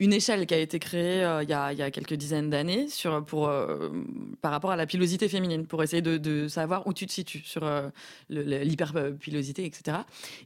[0.00, 2.50] une échelle qui a été créée euh, il y, a, il y a quelques dizaines
[2.50, 3.90] d'années sur pour euh,
[4.42, 7.42] par rapport à la pilosité féminine pour essayer de, de savoir où tu te situes
[7.44, 7.88] sur euh,
[8.64, 9.98] l'hyperpilosité etc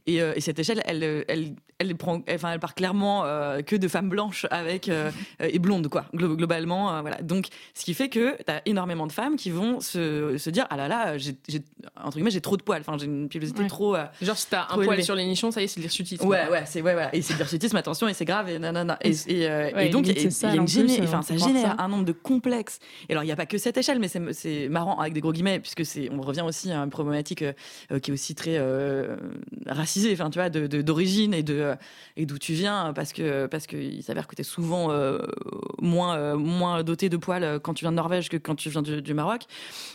[0.07, 3.23] et, euh, et cette échelle elle elle elle prend enfin elle part clairement
[3.65, 4.89] que de femmes blanches avec
[5.39, 9.11] et blondes quoi glo- globalement voilà donc ce qui fait que tu as énormément de
[9.11, 11.61] femmes qui vont se, se dire ah là là j'ai j'ai-
[12.01, 13.67] entre guillemets j'ai trop de poils enfin j'ai une pilosité Ouais.
[13.67, 16.25] trop genre si t'as un poil sur les nichons ça y est c'est de l'hirsutisme
[16.25, 17.13] Ouais, ouais, c'est ouais, voilà.
[17.15, 18.97] Et c'est de l'hirsutisme, attention, et c'est grave, et nanana.
[19.03, 21.37] Et, et, euh, Ouais, et donc, il c'est y a une géné- enfin, on ça
[21.37, 21.83] génère ça.
[21.83, 22.79] un nombre de complexes.
[23.09, 25.31] Et alors, il n'y a pas que cette échelle, mais c'est- marrant avec des gros
[25.33, 27.53] guillemets, puisque c'est, on revient aussi à une problématique euh,
[27.91, 29.15] euh, qui est aussi très euh,
[29.67, 31.75] racisée, enfin, tu vois, de- de- d'origine et de euh,
[32.17, 34.89] et d'où tu viens, parce que parce que il s'avère que tu es souvent
[35.81, 39.01] moins moins doté de poils quand tu viens de Norvège que quand tu viens du,
[39.01, 39.43] du Maroc.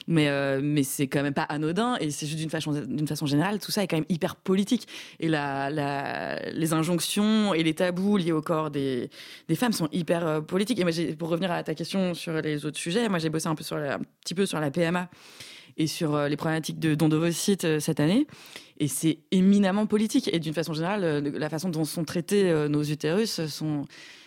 [0.07, 0.29] Mais
[0.61, 3.71] mais c'est quand même pas anodin, et c'est juste d'une façon d'une façon générale, tout
[3.71, 4.87] ça est quand même hyper politique.
[5.21, 9.11] Et la, la, les injonctions et les tabous liés au corps des,
[9.49, 10.79] des femmes sont hyper euh, politiques.
[10.81, 13.55] Et moi, pour revenir à ta question sur les autres sujets, moi j'ai bossé un
[13.55, 15.09] peu sur la, un petit peu sur la PMA.
[15.77, 18.27] et sur euh, les problématiques de don d'ovocytes euh, cette année.
[18.79, 20.29] Et c'est éminemment politique.
[20.33, 23.85] Et d'une façon générale, euh, la façon dont sont traités euh, nos utérus sont,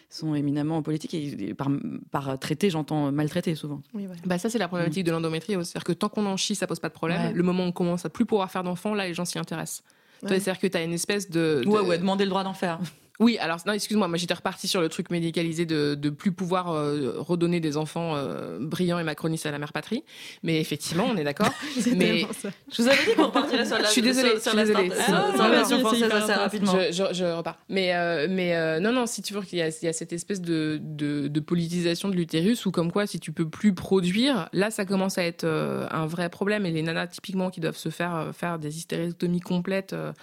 [0.10, 1.14] sont éminemment politiques.
[1.14, 1.70] Et par,
[2.12, 3.82] par traité, j'entends maltraité souvent.
[3.94, 4.08] Oui.
[4.26, 6.80] Bah ça c'est la problématique de l'endométriose, c'est-à-dire que tant qu'on en chie, ça pose
[6.80, 7.22] pas de problème.
[7.22, 7.34] Ouais.
[7.34, 9.84] Le moment où on commence à plus pouvoir faire d'enfants, là les gens s'y intéressent.
[10.22, 10.30] Ouais.
[10.40, 12.80] C'est-à-dire que tu as une espèce de, de- Ouais, ouais, demander le droit d'en faire.
[13.20, 16.72] Oui, alors non, excuse-moi, moi j'étais reparti sur le truc médicalisé de, de plus pouvoir
[16.72, 20.04] euh, redonner des enfants euh, brillants et macronistes à la mère patrie.
[20.42, 21.52] Mais effectivement, on est d'accord.
[21.96, 22.26] Mais.
[22.72, 24.66] Je vous avais dit qu'on repartirait sur la Je suis désolée, sur, sur je la
[24.66, 24.92] suis désolée.
[25.08, 26.74] Ah, française assez rapidement.
[26.74, 27.60] je, je, je repars.
[27.70, 29.94] Mais, euh, mais euh, non, non, si tu veux qu'il y, a- il y a
[29.94, 33.76] cette espèce de, de, de politisation de l'utérus ou comme quoi, si tu peux plus
[33.76, 36.66] produire, là, ça commence à être euh, un vrai problème.
[36.66, 40.14] Et les nanas, typiquement, qui doivent se faire euh, faire des hystérectomies complètes, euh,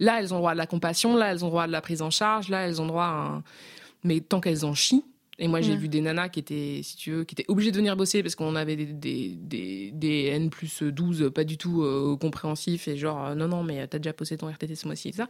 [0.00, 1.80] là, elles ont droit à de la compassion, là, elles ont droit à de la
[1.80, 3.42] prise en charge, là, elles ont droit à un...
[4.04, 5.04] Mais tant qu'elles en chient,
[5.42, 5.76] et moi, j'ai Ouais.
[5.78, 8.34] vu des nanas qui étaient, si tu veux, qui étaient obligées de venir bosser parce
[8.34, 12.96] qu'on avait des, des, des, des N plus 12 pas du tout euh, compréhensifs et
[12.98, 15.28] genre, euh, non, non, mais t'as déjà posé ton RTT ce mois-ci et ça.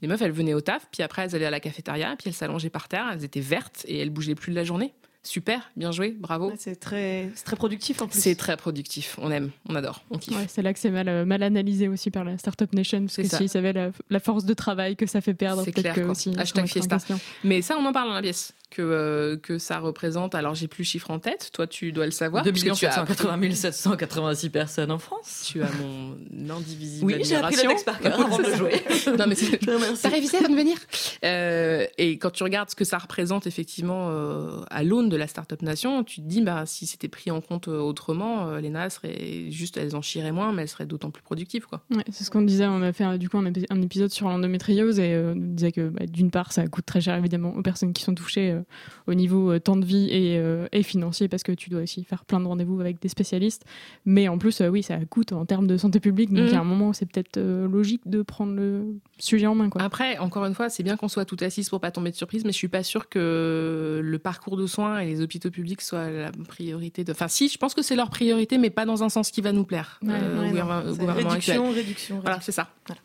[0.00, 2.34] Les meufs, elles venaient au taf, puis après, elles allaient à la cafétéria, puis elles
[2.34, 4.94] s'allongeaient par terre, elles étaient vertes et elles bougeaient plus de la journée.
[5.24, 6.48] Super, bien joué, bravo.
[6.48, 8.20] Ouais, c'est très, c'est très productif en plus.
[8.20, 10.36] C'est très productif, on aime, on adore, on kiffe.
[10.36, 13.14] Ouais, c'est là que c'est mal, euh, mal analysé aussi par la Startup Nation, parce
[13.14, 15.92] C'est que s'ils savaient la, la force de travail que ça fait perdre, C'est peut-être
[15.94, 16.34] clair, que aussi.
[16.36, 16.96] Hashtag Fiesta.
[17.44, 20.66] Mais ça, on en parle dans la pièce, que, euh, que ça représente, alors j'ai
[20.68, 22.42] plus le chiffre en tête, toi tu dois le savoir.
[22.44, 25.44] 2 puisque tu as, 780 786 personnes en France.
[25.46, 26.16] tu as mon
[26.56, 27.68] indivisible Oui, j'ai appris le admiration.
[27.70, 28.82] texte par cœur avant de le jouer.
[29.18, 29.58] non, mais c'est-.
[30.02, 30.76] T'as révisé avant de venir
[31.24, 35.26] Euh, Et quand tu regardes ce que ça représente effectivement euh, à l'aune de la
[35.26, 38.90] Startup Nation, tu te dis, bah, si c'était pris en compte autrement, euh, les nanas
[38.90, 41.66] seraient juste, elles en chieraient moins, mais elles seraient d'autant plus productives.
[41.66, 41.82] Quoi.
[41.94, 42.66] Ouais, c'est ce qu'on disait.
[42.66, 45.72] On a fait du coup un, épi- un épisode sur l'endométriose et euh, on disait
[45.72, 48.61] que bah, d'une part, ça coûte très cher évidemment aux personnes qui sont touchées euh,
[49.06, 52.04] au niveau euh, temps de vie et, euh, et financier parce que tu dois aussi
[52.04, 53.64] faire plein de rendez-vous avec des spécialistes.
[54.04, 56.32] Mais en plus, euh, oui, ça coûte en termes de santé publique.
[56.32, 58.84] Donc il y a un moment où c'est peut-être euh, logique de prendre le
[59.18, 59.68] sujet en main.
[59.68, 59.82] Quoi.
[59.82, 62.44] Après, encore une fois, c'est bien qu'on soit tout assise pour pas tomber de surprise,
[62.44, 66.10] mais je suis pas sûre que le parcours de soins et les hôpitaux publics soient
[66.10, 67.04] la priorité.
[67.04, 67.12] De...
[67.12, 69.52] Enfin, si, je pense que c'est leur priorité, mais pas dans un sens qui va
[69.52, 71.58] nous plaire Ouais, euh, Ouais, au non, gouvernement- au actuel.
[71.60, 72.70] réduction, réduction, Voilà, c'est ça.
[72.86, 73.00] Voilà.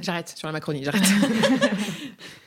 [0.00, 1.02] J'arrête sur la Macronie, j'arrête.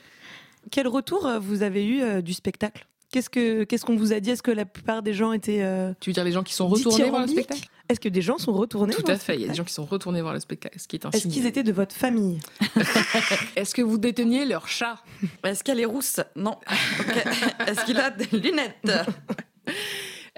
[0.70, 2.86] Quel retour euh, vous avez eu euh, du spectacle?
[3.10, 4.30] Qu'est-ce que qu'est-ce qu'on vous a dit?
[4.30, 6.68] Est-ce que la plupart des gens étaient euh, tu veux dire les gens qui sont
[6.68, 7.62] retournés voir le spectacle?
[7.88, 9.54] Est-ce que des gens sont retournés Tout voir à le fait, il y a des
[9.54, 11.72] gens qui sont retournés voir le spectacle, ce qui est un Est-ce qu'ils étaient de
[11.72, 12.38] votre famille?
[13.56, 15.02] Est-ce que vous déteniez leur chat?
[15.42, 16.20] Est-ce qu'elle est rousse?
[16.36, 16.56] Non.
[17.66, 18.74] Est-ce qu'il a des lunettes?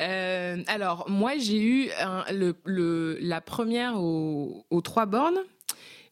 [0.00, 5.38] Euh, Alors, moi, j'ai eu un- le, le- la première au- aux trois bornes.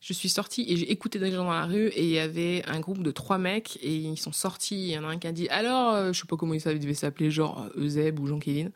[0.01, 2.63] Je suis sortie et j'ai écouté des gens dans la rue et il y avait
[2.69, 4.77] un groupe de trois mecs et ils sont sortis.
[4.77, 6.63] Il y en a un qui a dit Alors, euh, je sais pas comment ils
[6.63, 8.71] devaient s'appeler, genre euh, Euseb ou Jean-Kévin.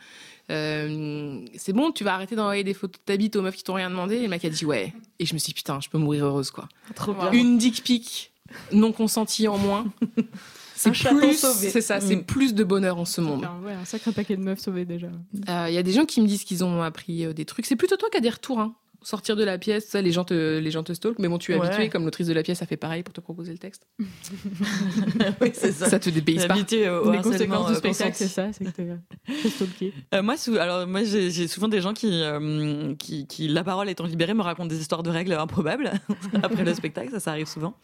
[0.50, 3.62] Euh, c'est bon, tu vas arrêter d'envoyer des photos de ta bite aux meufs qui
[3.62, 4.16] t'ont rien demandé.
[4.16, 4.92] Et le mec a dit Ouais.
[5.18, 6.68] Et je me suis dit Putain, je peux mourir heureuse, quoi.
[6.94, 7.30] Trop bien.
[7.32, 8.32] Une dick pic
[8.72, 9.86] non consentie en moins.
[10.74, 12.24] C'est Un plus, c'est ça, c'est Mm.
[12.24, 13.44] plus de bonheur en ce monde.
[13.44, 15.06] Enfin, ouais, un sacré paquet de meufs sauvées déjà.
[15.48, 17.66] Euh, Il y a des gens qui me disent qu'ils ont appris euh, des trucs.
[17.66, 18.58] C'est plutôt toi qui as des retours.
[18.58, 18.74] Hein.
[19.04, 21.18] Sortir de la pièce, ça, les gens te, les gens te stalkent.
[21.18, 21.66] Mais bon, tu es Ouais.
[21.66, 23.86] habitué, comme l'autrice de la pièce a fait pareil pour te proposer le texte.
[25.40, 25.88] Oui, c'est ça.
[25.88, 26.54] Ça te dépayse pas.
[26.54, 28.86] L'habitué au Les harcèlement, conséquences du euh, spectacle, c'est ça, c'est que t'es
[29.42, 29.92] t'es stalké.
[30.14, 33.88] Euh, moi, sous- alors moi, j'ai souvent des gens qui, euh, qui, qui, la parole
[33.88, 35.92] étant libérée, me racontent des histoires de règles improbables
[36.42, 37.10] après le spectacle.
[37.10, 37.74] Ça, ça arrive souvent.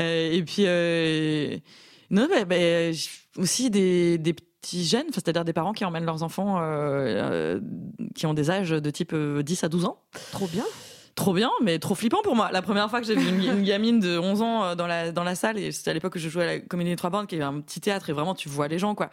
[0.00, 1.56] Euh, et puis, euh,
[2.10, 2.56] non, bah, bah,
[3.36, 4.34] aussi des, des
[4.66, 7.60] petits c'est-à-dire des parents qui emmènent leurs enfants euh, euh,
[8.14, 9.98] qui ont des âges de type euh, 10 à 12 ans.
[10.32, 10.64] Trop bien.
[11.16, 12.50] Trop bien, mais trop flippant pour moi.
[12.52, 15.12] La première fois que j'ai vu une, une gamine de 11 ans euh, dans la,
[15.12, 17.08] dans la salle, et c'était à l'époque que je jouais à la Comédie des Trois
[17.08, 19.08] Bandes, qui est un petit théâtre, et vraiment tu vois les gens, quoi.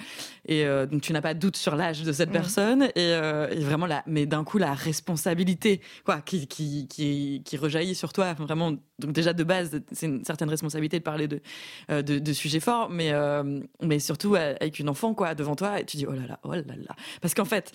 [0.45, 2.33] Et euh, donc tu n'as pas de doute sur l'âge de cette Mhm.
[2.33, 7.41] personne, et, euh, et vraiment, la, mais d'un coup, la responsabilité, quoi, qui, qui, qui,
[7.45, 8.71] qui rejaillit sur toi, vraiment.
[8.99, 11.39] Donc déjà, de base, c'est une certaine responsabilité de parler de,
[11.89, 13.13] euh, de, de sujets forts, mais,
[13.81, 16.51] mais surtout avec une enfant, quoi, devant toi, et tu dis, oh là là, oh
[16.51, 16.95] là là.
[17.21, 17.71] Parce qu'en fait,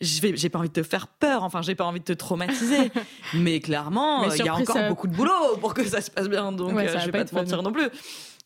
[0.00, 2.90] j'ai pas envie de te faire peur, enfin, j'ai pas envie de te traumatiser,
[3.34, 6.28] mais clairement, il y a encore ça- beaucoup de boulot pour que ça se passe
[6.28, 7.88] bien, donc Ouais, euh, je vais pas te mentir non plus.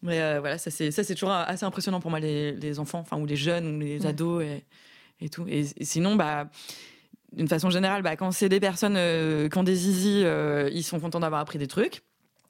[0.03, 2.99] Mais euh, voilà, ça c'est ça c'est toujours assez impressionnant pour moi les, les enfants,
[2.99, 4.07] enfin ou les jeunes ou les Ouais.
[4.09, 4.65] ados et,
[5.21, 5.47] et tout.
[5.49, 6.49] Et, et sinon, bah
[7.33, 10.85] d'une façon générale, bah, quand c'est des personnes euh, qui ont des zizi, euh, ils
[10.85, 12.03] sont contents d'avoir appris des trucs.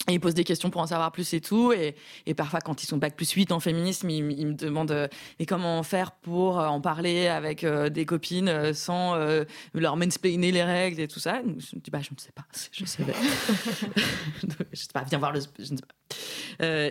[0.08, 1.72] Et ils posent des questions pour en savoir plus et tout.
[1.72, 5.46] Et, parfois, quand ils sont bac plus 8 en féminisme, ils, me demandent euh, et
[5.46, 9.44] comment faire pour euh, en parler avec euh, des copines euh, sans euh,
[9.74, 11.40] leur mansplainer les règles et tout ça?
[11.42, 12.44] Je me dis, bah, je ne sais pas.
[12.72, 13.14] Je savais.
[14.72, 15.40] je sais pas, viens voir le.
[15.58, 15.94] Je ne sais pas.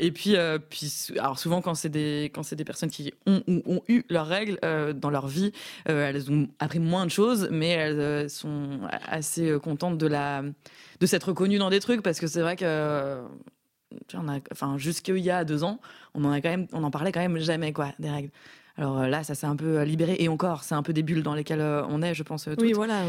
[0.02, 4.60] Et puis, alors souvent quand c'est des des personnes qui ont ont eu leurs règles
[4.96, 5.52] dans leur vie,
[5.86, 10.44] elles ont appris moins de choses, mais elles sont assez contentes de la
[11.00, 13.22] de s'être reconnues dans des trucs parce que c'est vrai que
[14.14, 15.80] on a, enfin jusqu'il y a deux ans,
[16.14, 18.32] on en parlait quand même jamais quoi des règles.
[18.78, 21.02] Alors euh, là, ça s'est un peu euh, libéré et encore, c'est un peu des
[21.02, 22.48] bulles dans lesquelles euh, on est, je pense.
[22.48, 22.76] euh, Oui, toutes.
[22.76, 23.04] voilà.
[23.06, 23.08] est-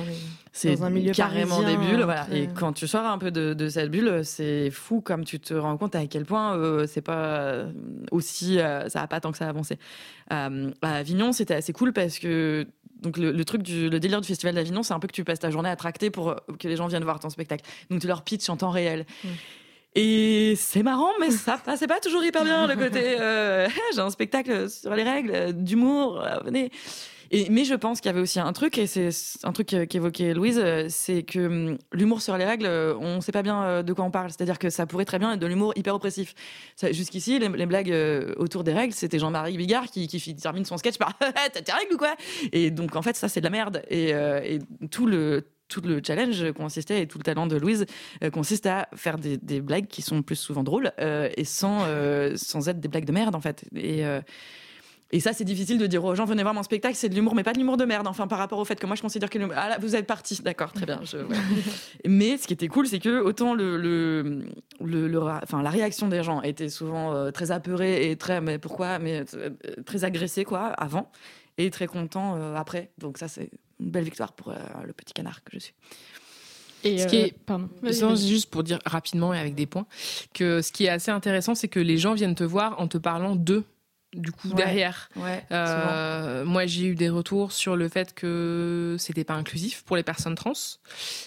[0.52, 2.26] C'est un milieu carrément parisien, des bulles, voilà.
[2.32, 5.54] Et quand tu sors un peu de, de cette bulle, c'est fou comme tu te
[5.54, 7.64] rends compte à quel point euh, c'est pas
[8.12, 9.78] aussi, euh, ça a pas tant que ça avancé.
[10.32, 12.66] Euh, à Avignon, c'était assez cool parce que
[13.02, 15.24] donc le, le truc du le délire du festival d'Avignon, c'est un peu que tu
[15.24, 17.64] passes ta journée à tracter pour que les gens viennent voir ton spectacle.
[17.90, 19.04] Donc tu leur pitches en temps réel.
[19.24, 19.28] Mm.
[19.98, 23.18] Et c'est marrant, mais ça passait pas toujours hyper bien le côté.
[23.18, 26.70] euh, J'ai un spectacle sur les règles d'humour, euh, venez.
[27.50, 29.08] Mais je pense qu'il y avait aussi un truc, et c'est
[29.42, 32.66] un truc euh, qu'évoquait Louise, c'est que hum, l'humour sur les règles,
[33.00, 34.28] on sait pas bien de quoi on parle.
[34.28, 36.34] C'est-à-dire que ça pourrait très bien être de l'humour hyper oppressif.
[36.90, 37.94] Jusqu'ici, les, blagues
[38.36, 41.98] autour des règles, c'était Jean-Marie Bigard qui, termine son sketch par T'as tes règles ou
[41.98, 42.14] quoi?
[42.52, 43.82] Et donc, en fait, ça, c'est de la merde.
[43.88, 44.12] Et
[44.90, 47.86] tout le tout le challenge consistait et tout le talent de Louise
[48.22, 51.80] euh, consiste à faire des, des blagues qui sont plus souvent drôles euh, et sans
[51.86, 54.20] euh, sans être des blagues de merde en fait et euh,
[55.12, 57.36] et ça, c'est difficile de dire aux gens, venez voir mon spectacle, c'est de l'humour,
[57.36, 58.08] mais pas de l'humour de merde.
[58.08, 60.04] Enfin, par rapport au fait que moi, je considère que l'humour- ah là, vous êtes
[60.04, 60.98] parti, d'accord, très bien.
[61.04, 61.36] je- ouais.
[62.08, 64.42] mais ce qui était cool, c'est que autant le, le,
[64.84, 68.40] le- le ra- enfin, la réaction des gens était souvent euh, très apeurée et très,
[68.40, 69.50] mais pourquoi, mais euh,
[69.86, 71.12] très agressée quoi, avant,
[71.56, 72.90] et très content euh, après.
[72.98, 73.50] Donc ça, c'est
[73.80, 75.74] une belle victoire pour euh, le petit canard que je suis.
[76.84, 77.68] Et, Ce qui euh, est- pardon.
[77.82, 79.86] Non, juste pour dire rapidement et avec des points,
[80.34, 82.98] que ce qui est assez intéressant, c'est que les gens viennent te voir en te
[82.98, 83.64] parlant d'eux,
[84.16, 84.54] du coup, Ouais.
[84.54, 85.08] derrière.
[85.16, 85.44] Ouais.
[85.52, 90.02] Euh, moi, j'ai eu des retours sur le fait que c'était pas inclusif pour les
[90.02, 90.52] personnes trans.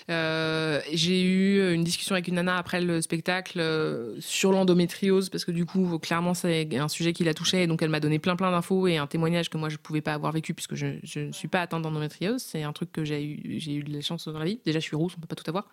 [0.10, 5.46] Euh, j'ai eu une discussion avec une nana après le spectacle euh, sur l'endométriose parce
[5.46, 7.64] que du coup, clairement, c'est un sujet qui la touchait.
[7.64, 10.02] Et donc, elle m'a donné plein plein d'infos et un témoignage que moi je pouvais
[10.02, 12.42] pas avoir vécu puisque je, je ne suis pas atteinte d'endométriose.
[12.42, 14.60] C'est un truc que j'ai eu, j'ai eu de la chance dans la vie.
[14.66, 15.68] Déjà, je suis rousse, on peut pas tout avoir.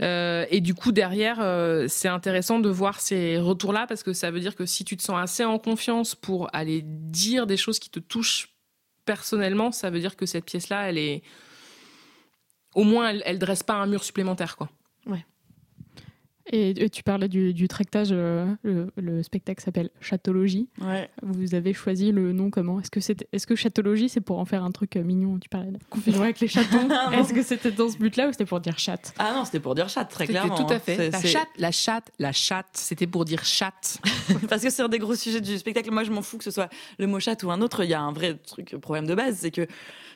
[0.00, 1.36] Euh, et du coup, derrière,
[1.88, 5.02] c'est intéressant de voir ces retours-là parce que ça veut dire que si tu te
[5.02, 8.48] sens assez en confiance pour aller dire des choses qui te touchent
[9.04, 11.22] personnellement, ça veut dire que cette pièce-là, elle est.
[12.74, 14.68] Au moins, elle, elle dresse pas un mur supplémentaire, quoi.
[16.52, 20.68] Et, et tu parlais du, du tractage, euh, le, le spectacle s'appelle Chatologie.
[20.80, 21.10] Ouais.
[21.22, 22.80] Vous avez choisi le nom comment?
[22.80, 25.48] Est-ce que c'était, est-ce que Chatologie c'est pour en faire un truc euh, mignon Tu
[25.48, 26.88] parlais de confusion avec les chatons.
[27.12, 29.12] Est-ce que c'était dans ce but-là ou c'était pour dire chat?
[29.18, 30.54] Ah non, c'était pour dire chat, très clairement.
[30.56, 30.78] tout à hein.
[30.78, 30.96] fait.
[30.96, 33.98] C'est- La chatte, la chatte, la chatte, c'était pour dire chatte.
[34.48, 35.90] Parce que c'est un des gros sujets du spectacle.
[35.90, 36.68] Moi, je m'en fous que ce soit
[36.98, 37.82] le mot chat ou un autre.
[37.84, 39.66] Il y a un vrai truc, problème de base, c'est que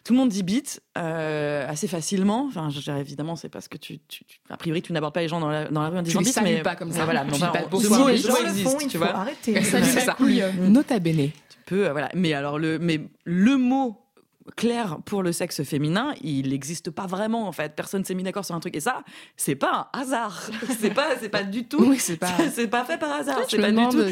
[0.04, 2.46] tout le monde dit bite euh, assez facilement.
[2.48, 5.20] Enfin, je dirais évidemment, c'est parce que tu, tu- tu- a priori, tu n'ababordes pas
[5.20, 6.90] les gens dans la, dans la rue en disant les bit, salues mais pas comme
[6.92, 7.04] ça.
[7.04, 8.98] Voilà, enfin, pas on- bonsoir, ce mot, les gens mot le existe, font, il tu
[8.98, 9.14] faut vois.
[9.16, 9.54] arrêter.
[10.68, 11.30] Nota bene.
[11.50, 12.08] Tu peux, euh, voilà.
[12.14, 13.96] Mais alors le, mais le mot
[14.56, 17.74] clair pour le sexe féminin, il n'existe pas vraiment en fait.
[17.76, 19.02] Personne s'est mis d'accord sur un truc et ça,
[19.36, 20.40] c'est pas un hasard.
[20.80, 21.84] C'est pas, c'est pas du tout.
[21.84, 22.28] Oui, c'est pas.
[22.54, 23.40] C'est pas fait par hasard.
[23.48, 24.02] C'est pas du tout.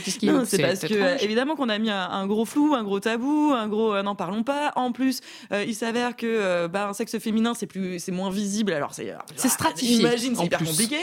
[0.45, 1.23] c'est parce que étrange.
[1.23, 4.15] évidemment qu'on a mis un, un gros flou, un gros tabou, un gros euh, n'en
[4.15, 4.73] parlons pas.
[4.77, 5.21] En plus,
[5.53, 8.73] euh, il s'avère que euh, bah, un sexe féminin c'est plus, c'est moins visible.
[8.73, 10.69] Alors c'est, C'est stratifié, Imagine, c'est hyper plus.
[10.69, 10.99] compliqué.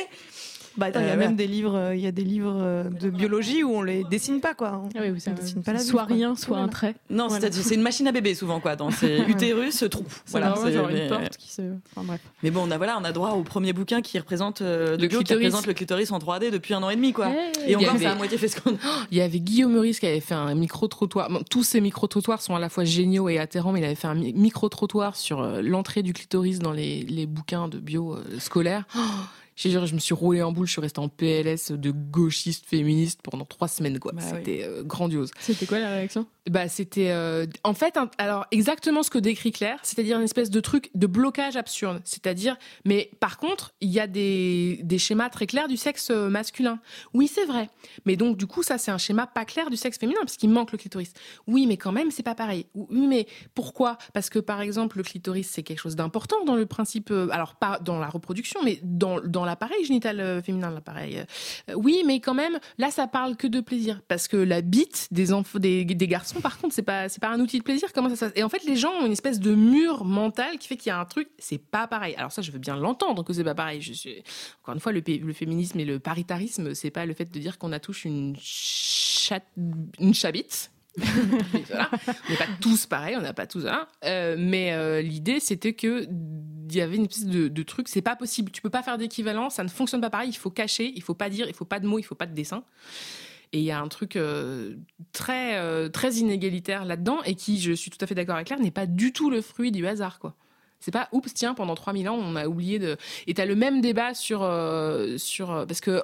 [0.77, 1.35] Bah, attends, il y a Euh, même ouais.
[1.37, 4.41] des livres, euh, il y a des livres euh, de biologie où on les dessine
[4.41, 4.81] pas quoi.
[4.99, 6.15] Oui, vous On savez, dessine pas la soit quoi.
[6.15, 6.95] rien, soit un trait.
[7.09, 7.49] Non, Voilà.
[7.51, 8.75] c'est, une machine à bébé souvent quoi.
[8.75, 10.03] Dans ces utérus, trou.
[10.25, 10.53] C'est Voilà.
[10.61, 11.61] c'est- genre mais- une porte qui se.
[11.95, 12.21] Enfin bref.
[12.43, 15.07] Mais bon, on a voilà, on a droit au premier bouquin qui représente euh, Le
[15.07, 15.45] qui clitoris.
[15.45, 17.29] représente le clitoris en 3D depuis un an et demi quoi.
[17.29, 17.35] Hey.
[17.35, 18.77] Et Il y encore, avait- à moitié fait ce qu'on.
[19.11, 21.29] Il y avait Guillaume Meurice qui avait fait un micro-trottoir.
[21.29, 24.07] Bon, tous ces micro-trottoirs sont à la fois géniaux et atterrants, mais il avait fait
[24.07, 28.83] un mi- micro-trottoir sur l'entrée du clitoris dans les, les bouquins de bio euh, scolaires.
[28.95, 28.99] Oh,
[29.55, 33.21] juré, je me suis roulé en boule, je suis restée en PLS de gauchiste féministe
[33.23, 34.11] pendant trois semaines, quoi.
[34.13, 34.21] Bah.
[34.21, 35.31] C'était euh, grandiose.
[35.39, 36.27] C'était quoi la réaction?
[36.49, 40.59] Bah, c'était euh, en fait, alors exactement ce que décrit Claire, c'est-à-dire une espèce de
[40.59, 42.01] truc de blocage absurde.
[42.03, 46.29] C'est-à-dire, mais par contre, il y a des, des schémas très clairs du sexe euh,
[46.29, 46.79] masculin.
[47.13, 47.69] Oui, c'est vrai.
[48.05, 50.51] Mais donc, du coup, ça, c'est un schéma pas clair du sexe féminin, parce qu'il
[50.51, 51.13] manque le clitoris.
[51.47, 52.67] Oui, mais quand même, c'est pas pareil.
[52.75, 53.25] Oui, mais
[53.55, 53.97] pourquoi?
[54.13, 57.55] Parce que, par exemple, le clitoris, c'est quelque chose d'important dans le principe, euh, alors
[57.55, 61.23] pas dans la reproduction, mais dans, dans l'appareil génital féminin, l'appareil.
[61.75, 64.01] oui, mais quand même, là, ça parle que de plaisir.
[64.07, 67.59] Parce que la bite des, des garçons, par contre, c'est pas, c'est pas un outil
[67.59, 67.91] de plaisir.
[67.93, 70.77] Comment ça Et en fait, les gens ont une espèce de mur mental qui fait
[70.77, 72.15] qu'il y a un truc, c'est pas pareil.
[72.15, 73.81] Alors ça, je veux bien l'entendre que c'est pas pareil.
[73.81, 74.09] Je.
[74.61, 75.01] Encore une fois, le,
[75.33, 79.43] féminisme et le paritarisme, c'est pas le fait de dire qu'on a tous une chat,
[79.99, 80.71] une chabite.
[81.01, 83.89] On n'est pas tous pareils, on n'a pas tous voilà.
[84.05, 88.01] Euh, mais euh, l'idée, c'était que il y avait une espèce de, de truc, c'est
[88.01, 88.49] pas possible.
[88.49, 90.29] Tu peux pas faire d'équivalent, ça ne fonctionne pas pareil.
[90.29, 92.27] Il faut cacher, il faut pas dire, il faut pas de mots, il faut pas
[92.27, 92.63] de dessin.
[93.55, 94.75] Et il y a un truc euh,
[95.13, 98.59] très, euh, très inégalitaire là-dedans et qui, je suis tout à fait d'accord avec Claire,
[98.59, 100.35] n'est pas du tout le fruit du hasard, quoi.
[100.81, 102.97] C'est pas oups tiens pendant 3000 ans on a oublié de
[103.27, 106.03] et t'as le même débat sur euh, sur parce que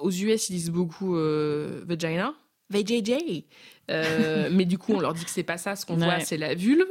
[0.00, 2.34] aux US ils disent beaucoup vagina
[2.70, 3.44] VJJ
[3.90, 6.36] euh, mais du coup on leur dit que c'est pas ça ce qu'on voit c'est
[6.36, 6.88] la vulve.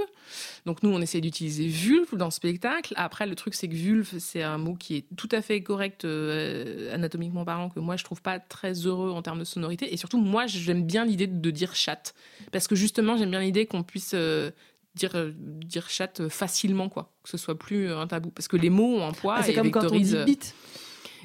[0.65, 2.93] Donc nous on essaie d'utiliser vulve dans le spectacle.
[2.97, 6.05] Après le truc c'est que vulve c'est un mot qui est tout à fait correct
[6.05, 9.93] euh, anatomiquement parlant que moi je trouve pas très heureux en termes de sonorité.
[9.93, 12.13] Et surtout moi j'aime bien l'idée de dire chatte
[12.51, 14.51] parce que justement j'aime bien l'idée qu'on puisse euh,
[14.95, 17.11] dire dire chatte facilement quoi.
[17.23, 18.29] Que ce soit plus un tabou.
[18.29, 20.55] Parce que les mots ont un poids Ah, c'est comme quand on dit bite.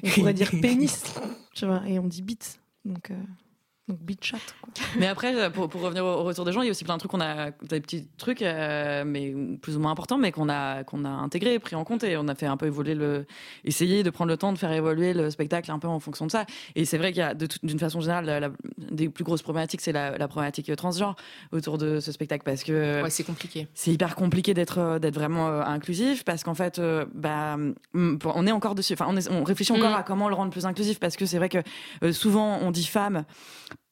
[0.03, 1.03] On pourrait dire pénis,
[1.53, 2.59] tu vois, et on dit bite.
[2.85, 3.15] Donc, euh,
[3.89, 4.37] donc bite chat.
[4.61, 4.71] Quoi.
[4.99, 6.99] Mais après, pour, pour revenir au retour des gens, il y a aussi plein de
[6.99, 10.83] trucs qu'on a, des petits trucs, euh, mais plus ou moins importants, mais qu'on a,
[10.83, 13.25] qu'on a intégrés, pris en compte, et on a fait un peu évoluer le,
[13.65, 16.31] essayer de prendre le temps de faire évoluer le spectacle un peu en fonction de
[16.31, 16.45] ça.
[16.75, 19.23] Et c'est vrai qu'il y a, de toute- d'une façon générale, la, la- des plus
[19.23, 21.15] grosses problématiques, c'est la, la problématique transgenre
[21.51, 25.15] autour de ce spectacle, parce que ouais c'est compliqué c'est hyper compliqué d'être euh, d'être
[25.15, 29.17] vraiment euh, inclusif parce qu'en fait euh, bah mm, on est encore dessus enfin on,
[29.17, 29.95] est- on réfléchit encore Mm.
[29.95, 31.57] à comment le rendre plus inclusif parce que c'est vrai que
[32.03, 33.23] euh, souvent on dit femme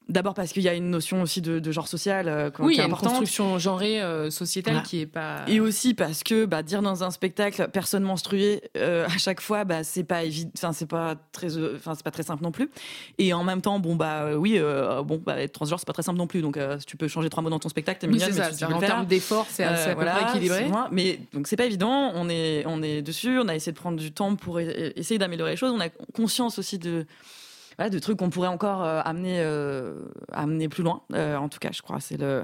[0.10, 2.74] D'abord parce qu'il y a une notion aussi de, de genre social euh, qui oui
[2.74, 3.12] il est y a une importante.
[3.20, 4.88] construction genrée euh, sociétale Voilà.
[4.88, 9.06] qui est pas Et aussi parce que bah, dire dans un spectacle personne menstruée euh,
[9.14, 12.24] à chaque fois, bah, c'est pas évident, enfin c'est pas très, enfin c'est pas très
[12.24, 12.70] simple non plus.
[13.18, 14.60] Et en même temps, bon bah oui,
[15.04, 16.42] bon bah être transgenre c'est pas très simple non plus.
[16.42, 18.54] Donc si tu peux changer trois mots dans ton spectacle, t'es oui mignonne, c'est mais
[18.54, 22.12] ça en termes d'effort c'est à peu près équilibré mais donc c'est pas évident.
[22.16, 23.40] On est on est dessus.
[23.40, 25.72] On a essayé de prendre du temps pour e- essayer d'améliorer les choses.
[25.72, 27.06] On a conscience aussi de
[27.78, 30.02] voilà, de trucs qu'on pourrait encore euh, amener euh,
[30.32, 31.02] amener plus loin.
[31.14, 32.44] Euh, en tout cas, je crois c'est le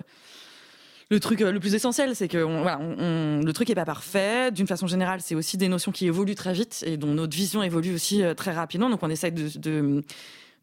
[1.09, 3.85] le truc le plus essentiel, c'est que on- voilà, on- on- le truc est pas
[3.85, 4.51] parfait.
[4.51, 7.61] D'une façon générale, c'est aussi des notions qui évoluent très vite et dont notre vision
[7.61, 8.89] évolue aussi très rapidement.
[8.89, 10.03] Donc on essaye de, de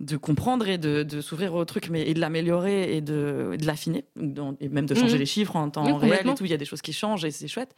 [0.01, 4.07] de comprendre et de, de s'ouvrir au truc, mais et de l'améliorer et de, l'affiner,
[4.61, 5.19] et même de changer Mhm.
[5.21, 6.47] les chiffres en temps Oui, réel et tout.
[6.47, 7.75] Il y a des choses qui changent et c'est chouette.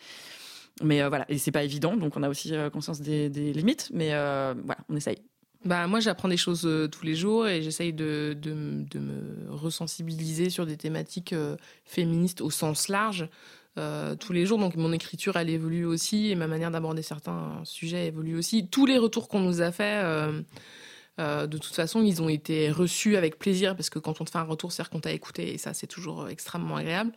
[0.84, 3.90] Mais euh, voilà, et c'est pas évident, donc on a aussi conscience des, des limites,
[3.92, 5.18] mais euh, voilà, on essaye.
[5.64, 9.50] Bah, moi, j'apprends des choses euh, tous les jours et j'essaye de, de, de me
[9.50, 13.28] resensibiliser sur des thématiques euh, féministes au sens large
[13.78, 14.58] euh, tous les jours.
[14.58, 18.66] Donc, mon écriture, elle évolue aussi et ma manière d'aborder certains sujets évolue aussi.
[18.66, 20.04] Tous les retours qu'on nous a faits,
[21.18, 24.24] euh, euh, de toute façon, ils ont été reçus avec plaisir parce que quand on
[24.24, 27.12] te fait un retour, c'est qu'on t'a écouté et ça, c'est toujours extrêmement agréable.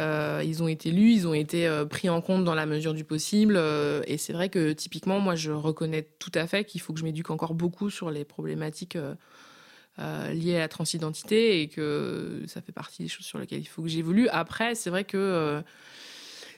[0.00, 2.94] Euh, ils ont été lus, ils ont été euh, pris en compte dans la mesure
[2.94, 3.56] du possible.
[3.56, 7.00] euh, et c'est vrai que typiquement, moi, je reconnais tout à fait qu'il faut que
[7.00, 9.14] je m'éduque encore beaucoup sur les problématiques euh,
[9.98, 13.66] euh, liées à la transidentité et que ça fait partie des choses sur lesquelles il
[13.66, 14.28] faut que j'évolue.
[14.28, 15.62] Après, c'est vrai que euh,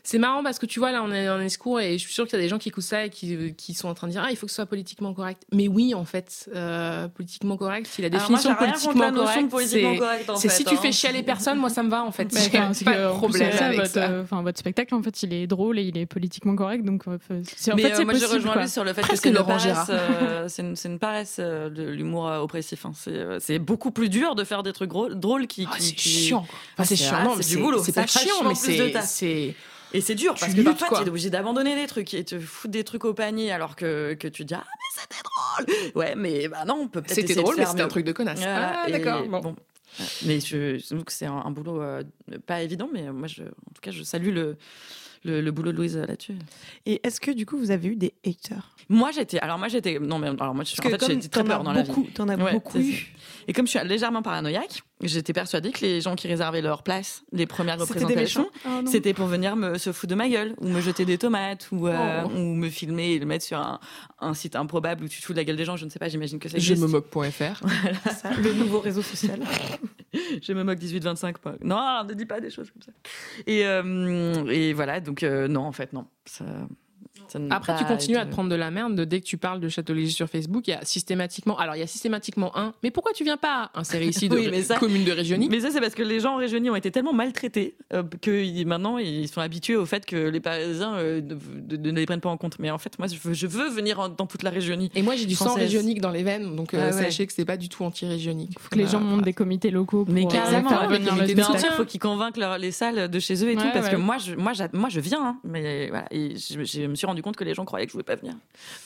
[0.06, 2.26] c'est marrant parce que tu vois, là, on est en discours et je suis sûre
[2.26, 4.12] qu'il y a des gens qui écoutent ça et qui, qui sont en train de
[4.12, 5.42] dire Ah, il faut que ce soit politiquement correct.
[5.50, 9.04] Mais oui, en fait, euh, politiquement correct, si la moi, définition j'ai rien politiquement contre
[9.04, 9.98] la notion de correcte, politiquement c'est.
[10.26, 10.78] correct, fait, si tu hein.
[10.82, 12.30] fais chialer personne, moi ça me va en fait.
[12.34, 14.08] Mais J'ai pas que, de problème ça, avec votre, ça.
[14.10, 16.84] euh, enfin, votre spectacle, en fait, il est drôle et il est politiquement correct.
[16.84, 17.16] Donc, euh,
[17.56, 18.62] c'est- en mais fait, euh, c'est moi, rejoins quoi.
[18.62, 21.36] lui sur le fait Presque que c'est une paresse, euh, c'est une, c'est une paresse
[21.38, 22.84] euh, de l'humour euh, oppressif.
[22.84, 22.92] hein.
[22.94, 25.82] C'est euh, c'est beaucoup plus dur de faire des trucs drôles, drôles qui, Ah, qui-
[25.84, 26.46] c'est chiant.
[26.82, 27.16] c'est chiant.
[27.20, 27.82] ah, non, mais c'est du boulot.
[27.82, 29.54] C'est pas chiant, mais c'est.
[29.94, 32.24] Et c'est dur Tu parce que luttes, parfois tu es obligé d'abandonner des trucs et
[32.24, 35.92] te foutre des trucs au panier alors que, que tu dis ah mais c'était drôle.
[35.94, 38.12] Ouais mais bah non on peut peut-être C'était de drôle, mais c'était un truc de
[38.12, 38.40] connasse.
[38.40, 39.22] Voilà, Ah, d'accord.
[39.28, 39.40] Bon.
[39.40, 39.56] bon.
[40.26, 42.02] Mais je, que c'est un, un boulot euh,
[42.46, 44.56] pas évident, mais moi, je, en tout cas, je salue le,
[45.22, 46.34] le, le boulot de Louise euh, là-dessus.
[46.84, 48.74] Et est-ce que du coup vous avez eu des haters?
[48.88, 51.62] Moi, j'étais, alors moi, j'étais, non, mais alors moi, je, en fait, j'ai très peur
[51.62, 51.88] dans la vie.
[51.88, 53.14] beaucoup, t'en as Ouais, beaucoup eu.
[53.46, 57.24] Et comme je suis légèrement paranoïaque, j'étais persuadée que les gens qui réservaient leur place,
[57.32, 58.48] les premières représentations.
[58.64, 61.68] Ah, c'était pour venir me se foutre de ma gueule ou me jeter des tomates
[61.72, 62.28] ou, euh, Oh.
[62.28, 63.80] ou me filmer et le mettre sur un,
[64.20, 65.76] un site improbable où tu te fous de la gueule des gens.
[65.76, 66.82] Je ne sais pas, j'imagine que ça Je existe.
[66.82, 67.62] me moque.fr.
[68.16, 69.40] Ça, le nouveau réseau social.
[70.42, 71.38] Je me moque 18-25.
[71.38, 72.92] pas- Non, ne dis pas des choses comme ça.
[73.48, 76.06] Et, euh, et voilà, donc euh, non, en fait, non.
[76.24, 76.44] Ça,
[77.50, 79.94] Après, tu continues à te prendre de la merde dès que tu parles de Château
[79.94, 80.66] Léger sur Facebook.
[80.68, 82.72] Il y a systématiquement, alors il y a systématiquement un.
[82.82, 83.70] Mais pourquoi tu viens pas?
[83.74, 86.20] Insérer ici de Oui, mais ça- commune de Régionie Mais ça, c'est parce que les
[86.20, 90.04] gens en Régionie ont été tellement maltraités euh, que maintenant ils sont habitués au fait
[90.06, 92.58] que les Parisiens euh, ne, les prennent pas en compte.
[92.58, 94.90] Mais en fait, moi, je veux, je veux venir en- dans toute la Régionie.
[94.94, 97.02] Et moi, j'ai du sang régionique dans les veines, donc euh, Ah ouais.
[97.04, 98.50] sachez que c'est pas du tout anti-régionique.
[98.52, 102.00] Il faut que les gens montent des comités locaux pour Mais carrément, il faut qu'ils
[102.00, 104.52] convainquent leur- les salles de chez eux et tout, Ouais, parce que moi, je, moi,
[104.52, 105.24] j'a- moi, je viens.
[105.24, 107.90] hein, mais voilà, et je, je me suis rendu compte que les gens croyaient que
[107.90, 108.36] je voulais pas venir.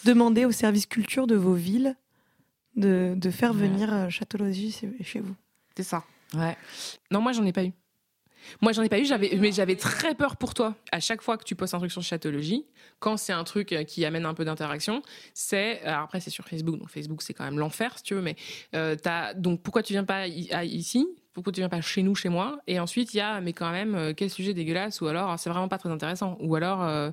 [0.04, 1.96] Demandez au service culture de vos villes
[2.76, 3.58] de, de faire Ouais.
[3.68, 5.34] venir euh, Château-Logis chez chez vous.
[5.76, 6.04] C'est ça.
[6.34, 6.56] Ouais.
[7.10, 7.72] Non, moi, j'en ai pas eu.
[8.60, 10.74] Moi, j'en ai pas eu, j'avais, mais j'avais très peur pour toi.
[10.92, 12.66] À chaque fois que tu postes un truc sur Chatologie,
[12.98, 15.02] quand c'est un truc euh, qui amène un peu d'interaction,
[15.34, 15.80] c'est.
[15.82, 18.36] alors après, c'est sur Facebook, donc Facebook, c'est quand même l'enfer, si tu veux, mais
[18.74, 21.06] euh, t'as, donc pourquoi tu viens pas ici?
[21.38, 22.58] Pourquoi tu viens pas chez nous, chez moi?
[22.66, 25.48] Et ensuite, il y a, mais quand même, euh, quel sujet dégueulasse Ou alors, c'est
[25.48, 26.36] vraiment pas très intéressant.
[26.40, 27.12] Ou alors, euh,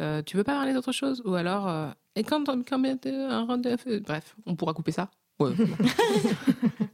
[0.00, 1.20] euh, tu veux pas parler d'autre chose?
[1.26, 5.10] Ou alors, euh, et quand, quand un rendez-vous Bref, on pourra couper ça.
[5.38, 5.52] Ouais.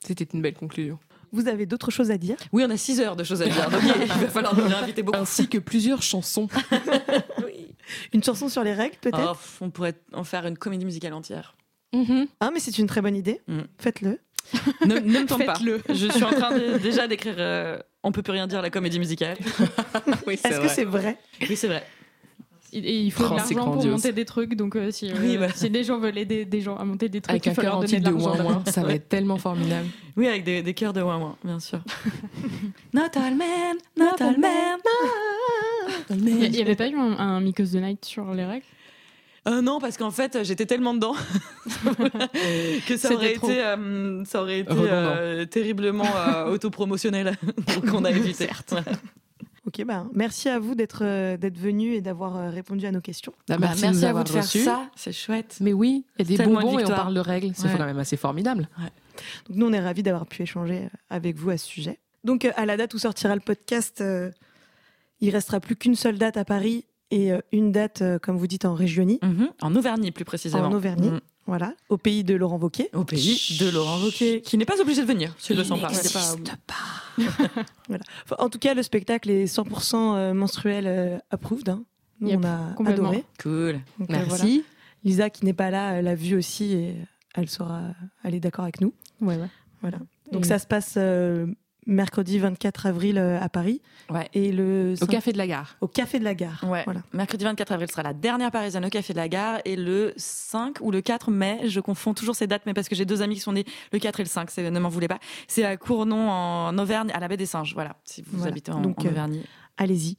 [0.00, 0.98] C'était une belle conclusion.
[1.32, 2.36] Vous avez d'autres choses à dire?
[2.52, 3.70] Oui, on a 6 heures de choses à dire.
[3.70, 5.18] Donc il va falloir nous réinviter beaucoup.
[5.18, 6.48] Ainsi que plusieurs chansons.
[8.12, 9.36] Une chanson sur les règles, peut-être?
[9.60, 11.56] Oh, on pourrait en faire une comédie musicale entière.
[12.40, 13.40] Ah, mais c'est une très bonne idée.
[13.48, 13.60] Mm.
[13.78, 14.18] Faites-le.
[14.86, 15.54] Ne, ne me tente pas.
[15.54, 15.82] Faites-le.
[15.88, 18.98] Je suis en train de- déjà d'écrire euh, On peut plus rien dire, la comédie
[18.98, 19.38] musicale.
[20.26, 21.18] oui, Est-ce que c'est vrai?
[21.48, 21.84] Oui, c'est vrai.
[22.72, 25.14] Et il faut de Oh, c'est l'argent pour monter des trucs, donc euh, si, euh,
[25.20, 25.48] Oui, bah.
[25.54, 27.62] si des gens veulent aider des gens à monter des trucs, Avec il un faut
[27.62, 28.44] leur cœur donner de de l'argent.
[28.44, 29.86] ouin ouin, ça va être tellement formidable.
[30.16, 31.80] Oui, avec des, des cœurs de ouin ouin, bien sûr.
[32.92, 34.78] not all men, not all men.
[36.10, 38.64] Il n'y avait pas eu un, un Miko's the Night sur les règles?
[39.46, 41.14] Euh, non, parce qu'en fait, j'étais tellement dedans
[42.86, 47.36] que ça aurait été, euh, ça aurait été euh, terriblement euh, autopromotionnel.
[47.74, 48.48] Donc on a évité.
[49.68, 53.00] Ok, bah, merci à vous d'être euh, d'être venu et d'avoir euh, répondu à nos
[53.02, 53.32] questions.
[53.48, 55.58] Bah, Bah, merci, merci à vous de faire ça, c'est chouette.
[55.60, 57.50] Mais oui, il y a des Tellement de bonbons et on parle de règles.
[57.54, 57.74] C'est Ouais.
[57.76, 58.68] quand même assez formidable.
[59.48, 61.98] Donc nous, on est ravis d'avoir pu échanger euh, avec vous à ce sujet.
[62.24, 64.30] Donc euh, à la date où sortira le podcast, euh,
[65.20, 68.46] il restera plus qu'une seule date à Paris et euh, une date, euh, comme vous
[68.46, 69.48] dites, en Régionie, Mhm.
[69.60, 70.64] En Auvergne, plus précisément.
[70.68, 71.20] en Auvergne, Mhm.
[71.48, 72.90] Voilà, au pays de Laurent Wauquiez.
[72.94, 75.88] Au pays de Laurent Wauquiez, qui n'est pas obligé de venir, s'il le sent pas.
[76.66, 76.74] Pas-
[78.24, 81.68] Enfin, en tout cas, le spectacle est 100% euh, menstruel euh, approved.
[81.68, 81.82] hein.
[82.20, 82.40] Nous, Yep,
[82.78, 83.24] on a adoré.
[83.42, 83.80] Cool.
[83.98, 84.44] Donc, euh, voilà.
[84.44, 84.64] Merci.
[85.04, 86.96] Lisa, qui n'est pas là, l'a vu aussi et
[87.34, 87.82] elle sera,
[88.24, 88.92] elle est d'accord avec nous.
[89.20, 89.48] Ouais, ouais.
[89.80, 89.98] Voilà.
[90.32, 91.46] Donc Et- ça se passe euh,
[91.88, 93.80] mercredi 24 avril euh, à Paris
[94.10, 94.28] Ouais.
[94.32, 95.76] et le Au 5 café de la gare.
[95.80, 96.64] au café de la gare.
[96.66, 96.82] Ouais.
[96.84, 97.02] Voilà.
[97.12, 100.78] Mercredi 24 avril sera la dernière parisienne au Café de la Gare et le 5
[100.80, 103.34] ou le 4 mai, je confonds toujours ces dates, mais parce que j'ai deux amis
[103.34, 105.18] qui sont nés le 4 et le 5, c'est- ne m'en voulez pas.
[105.48, 107.74] C'est à Cournon en Auvergne, à la baie des Singes.
[107.74, 108.52] Voilà, si vous Voilà.
[108.52, 109.40] habitez en, Donc, en euh, Auvergne.
[109.76, 110.16] Allez-y.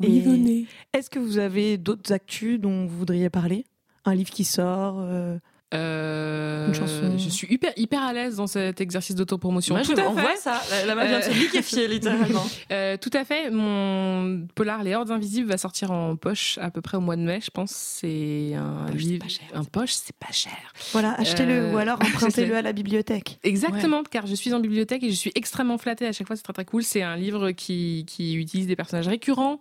[0.00, 0.66] Oui, Et venez.
[0.92, 3.64] Est-ce que vous avez d'autres actus dont vous voudriez parler?
[4.04, 5.38] Un livre qui sort euh,
[5.74, 7.18] Euh, Une chanson.
[7.18, 9.76] Je suis hyper, hyper à l'aise dans cet exercice d'autopromotion.
[9.82, 10.20] Tout je- à on fait.
[10.22, 12.46] voit ça, la, la main vient de se liquéfier littéralement.
[12.72, 13.50] Euh, tout à fait.
[13.50, 17.22] Mon polar Les Hordes Invisibles va sortir en poche à peu près au mois de
[17.22, 17.70] mai, je pense.
[17.70, 19.22] C'est un Poche, c'est livre.
[19.24, 19.46] pas cher.
[19.54, 20.52] Un poche, c'est pas cher.
[20.92, 23.38] Voilà, achetez-le Euh, ou alors empruntez-le à la bibliothèque.
[23.44, 26.42] Exactement, car je suis en bibliothèque et je suis extrêmement flattée à chaque fois, c'est
[26.42, 26.82] très très cool.
[26.82, 29.60] C'est un livre qui, qui utilise des personnages récurrents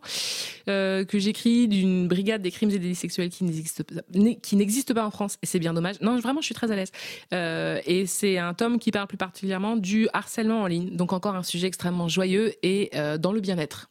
[0.68, 4.02] euh, que j'écris d'une brigade des crimes et délits sexuels qui n'existe pas,
[4.42, 5.95] qui n'existe pas en France et c'est bien dommage.
[6.02, 6.92] Non, vraiment, je suis très à l'aise.
[7.34, 11.36] Euh, et c'est un tome qui parle plus particulièrement du harcèlement en ligne, donc encore
[11.36, 13.90] un sujet extrêmement joyeux et euh, dans le bien-être.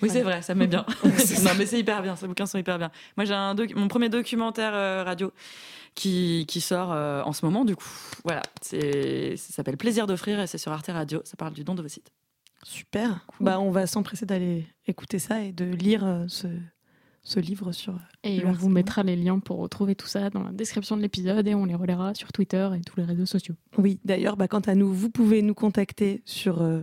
[0.00, 0.86] Oui, c'est vrai, ça me met bien.
[1.04, 2.90] non, mais c'est hyper bien, ces bouquins sont hyper bien.
[3.16, 5.32] Moi, j'ai un doc- mon premier documentaire euh, radio
[5.94, 7.88] qui, qui sort euh, en ce moment, du coup.
[8.24, 11.20] Voilà, c'est, ça s'appelle Plaisir d'offrir et c'est sur Arte Radio.
[11.24, 12.10] Ça parle du don d'ovocytes.
[12.62, 13.26] Super.
[13.40, 16.46] Bah, on va s'empresser d'aller écouter ça et de lire euh, ce,
[17.28, 17.94] ce livre sur.
[18.24, 21.02] Et Le on vous mettra les liens pour retrouver tout ça dans la description de
[21.02, 23.54] l'épisode et on les relaiera sur Twitter et tous les réseaux sociaux.
[23.76, 26.80] Oui, d'ailleurs, bah, quant à nous, vous pouvez nous contacter sur, euh,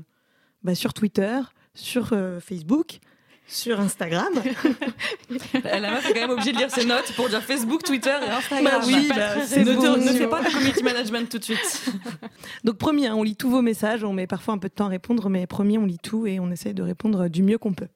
[0.63, 1.39] bah, sur Twitter,
[1.73, 2.99] sur euh, Facebook,
[3.47, 4.33] sur Instagram.
[5.63, 8.29] La meuf est quand même obligée de lire ses notes pour dire Facebook, Twitter et
[8.29, 8.81] Instagram.
[8.81, 11.91] Bah oui, bah, c'est ne, fais pas de community management tout de suite.
[12.63, 14.85] Donc promis, hein, on lit tous vos messages, on met parfois un peu de temps
[14.85, 17.73] à répondre, mais promis, on lit tout et on essaie de répondre du mieux qu'on
[17.73, 17.89] peut.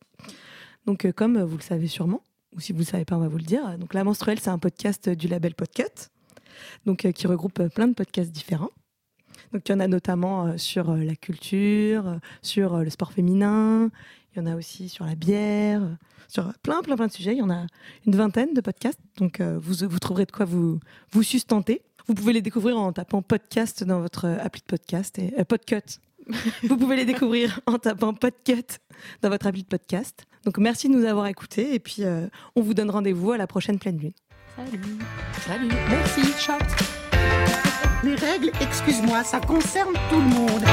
[0.87, 2.23] Donc euh, comme vous le savez sûrement,
[2.55, 4.49] ou si vous ne savez pas, on va vous le dire, donc La Menstruelle, c'est
[4.49, 6.09] un podcast du label Podcut,
[6.85, 8.71] donc euh, qui regroupe plein de podcasts différents.
[9.53, 12.89] Donc il y en a notamment euh, sur euh, la culture, euh, sur euh, le
[12.89, 13.89] sport féminin,
[14.33, 15.93] il y en a aussi sur la bière, euh,
[16.27, 17.33] sur plein plein plein de sujets.
[17.33, 17.65] Il y en a
[18.05, 20.79] une vingtaine de podcasts, donc euh, vous, vous trouverez de quoi vous,
[21.11, 21.81] vous sustenter.
[22.07, 25.99] Vous pouvez les découvrir en tapant podcast dans votre euh, appli de podcast euh, Podcut.
[26.63, 28.63] Vous pouvez les découvrir en tapant Podcut
[29.21, 30.25] dans votre appli de podcast.
[30.45, 33.47] Donc merci de nous avoir écoutés et puis euh, on vous donne rendez-vous à la
[33.47, 34.13] prochaine pleine lune.
[34.55, 34.81] Salut
[35.45, 35.69] Salut.
[35.89, 36.59] Merci, chat.
[38.03, 40.63] Les règles, excuse-moi, ça concerne tout le monde.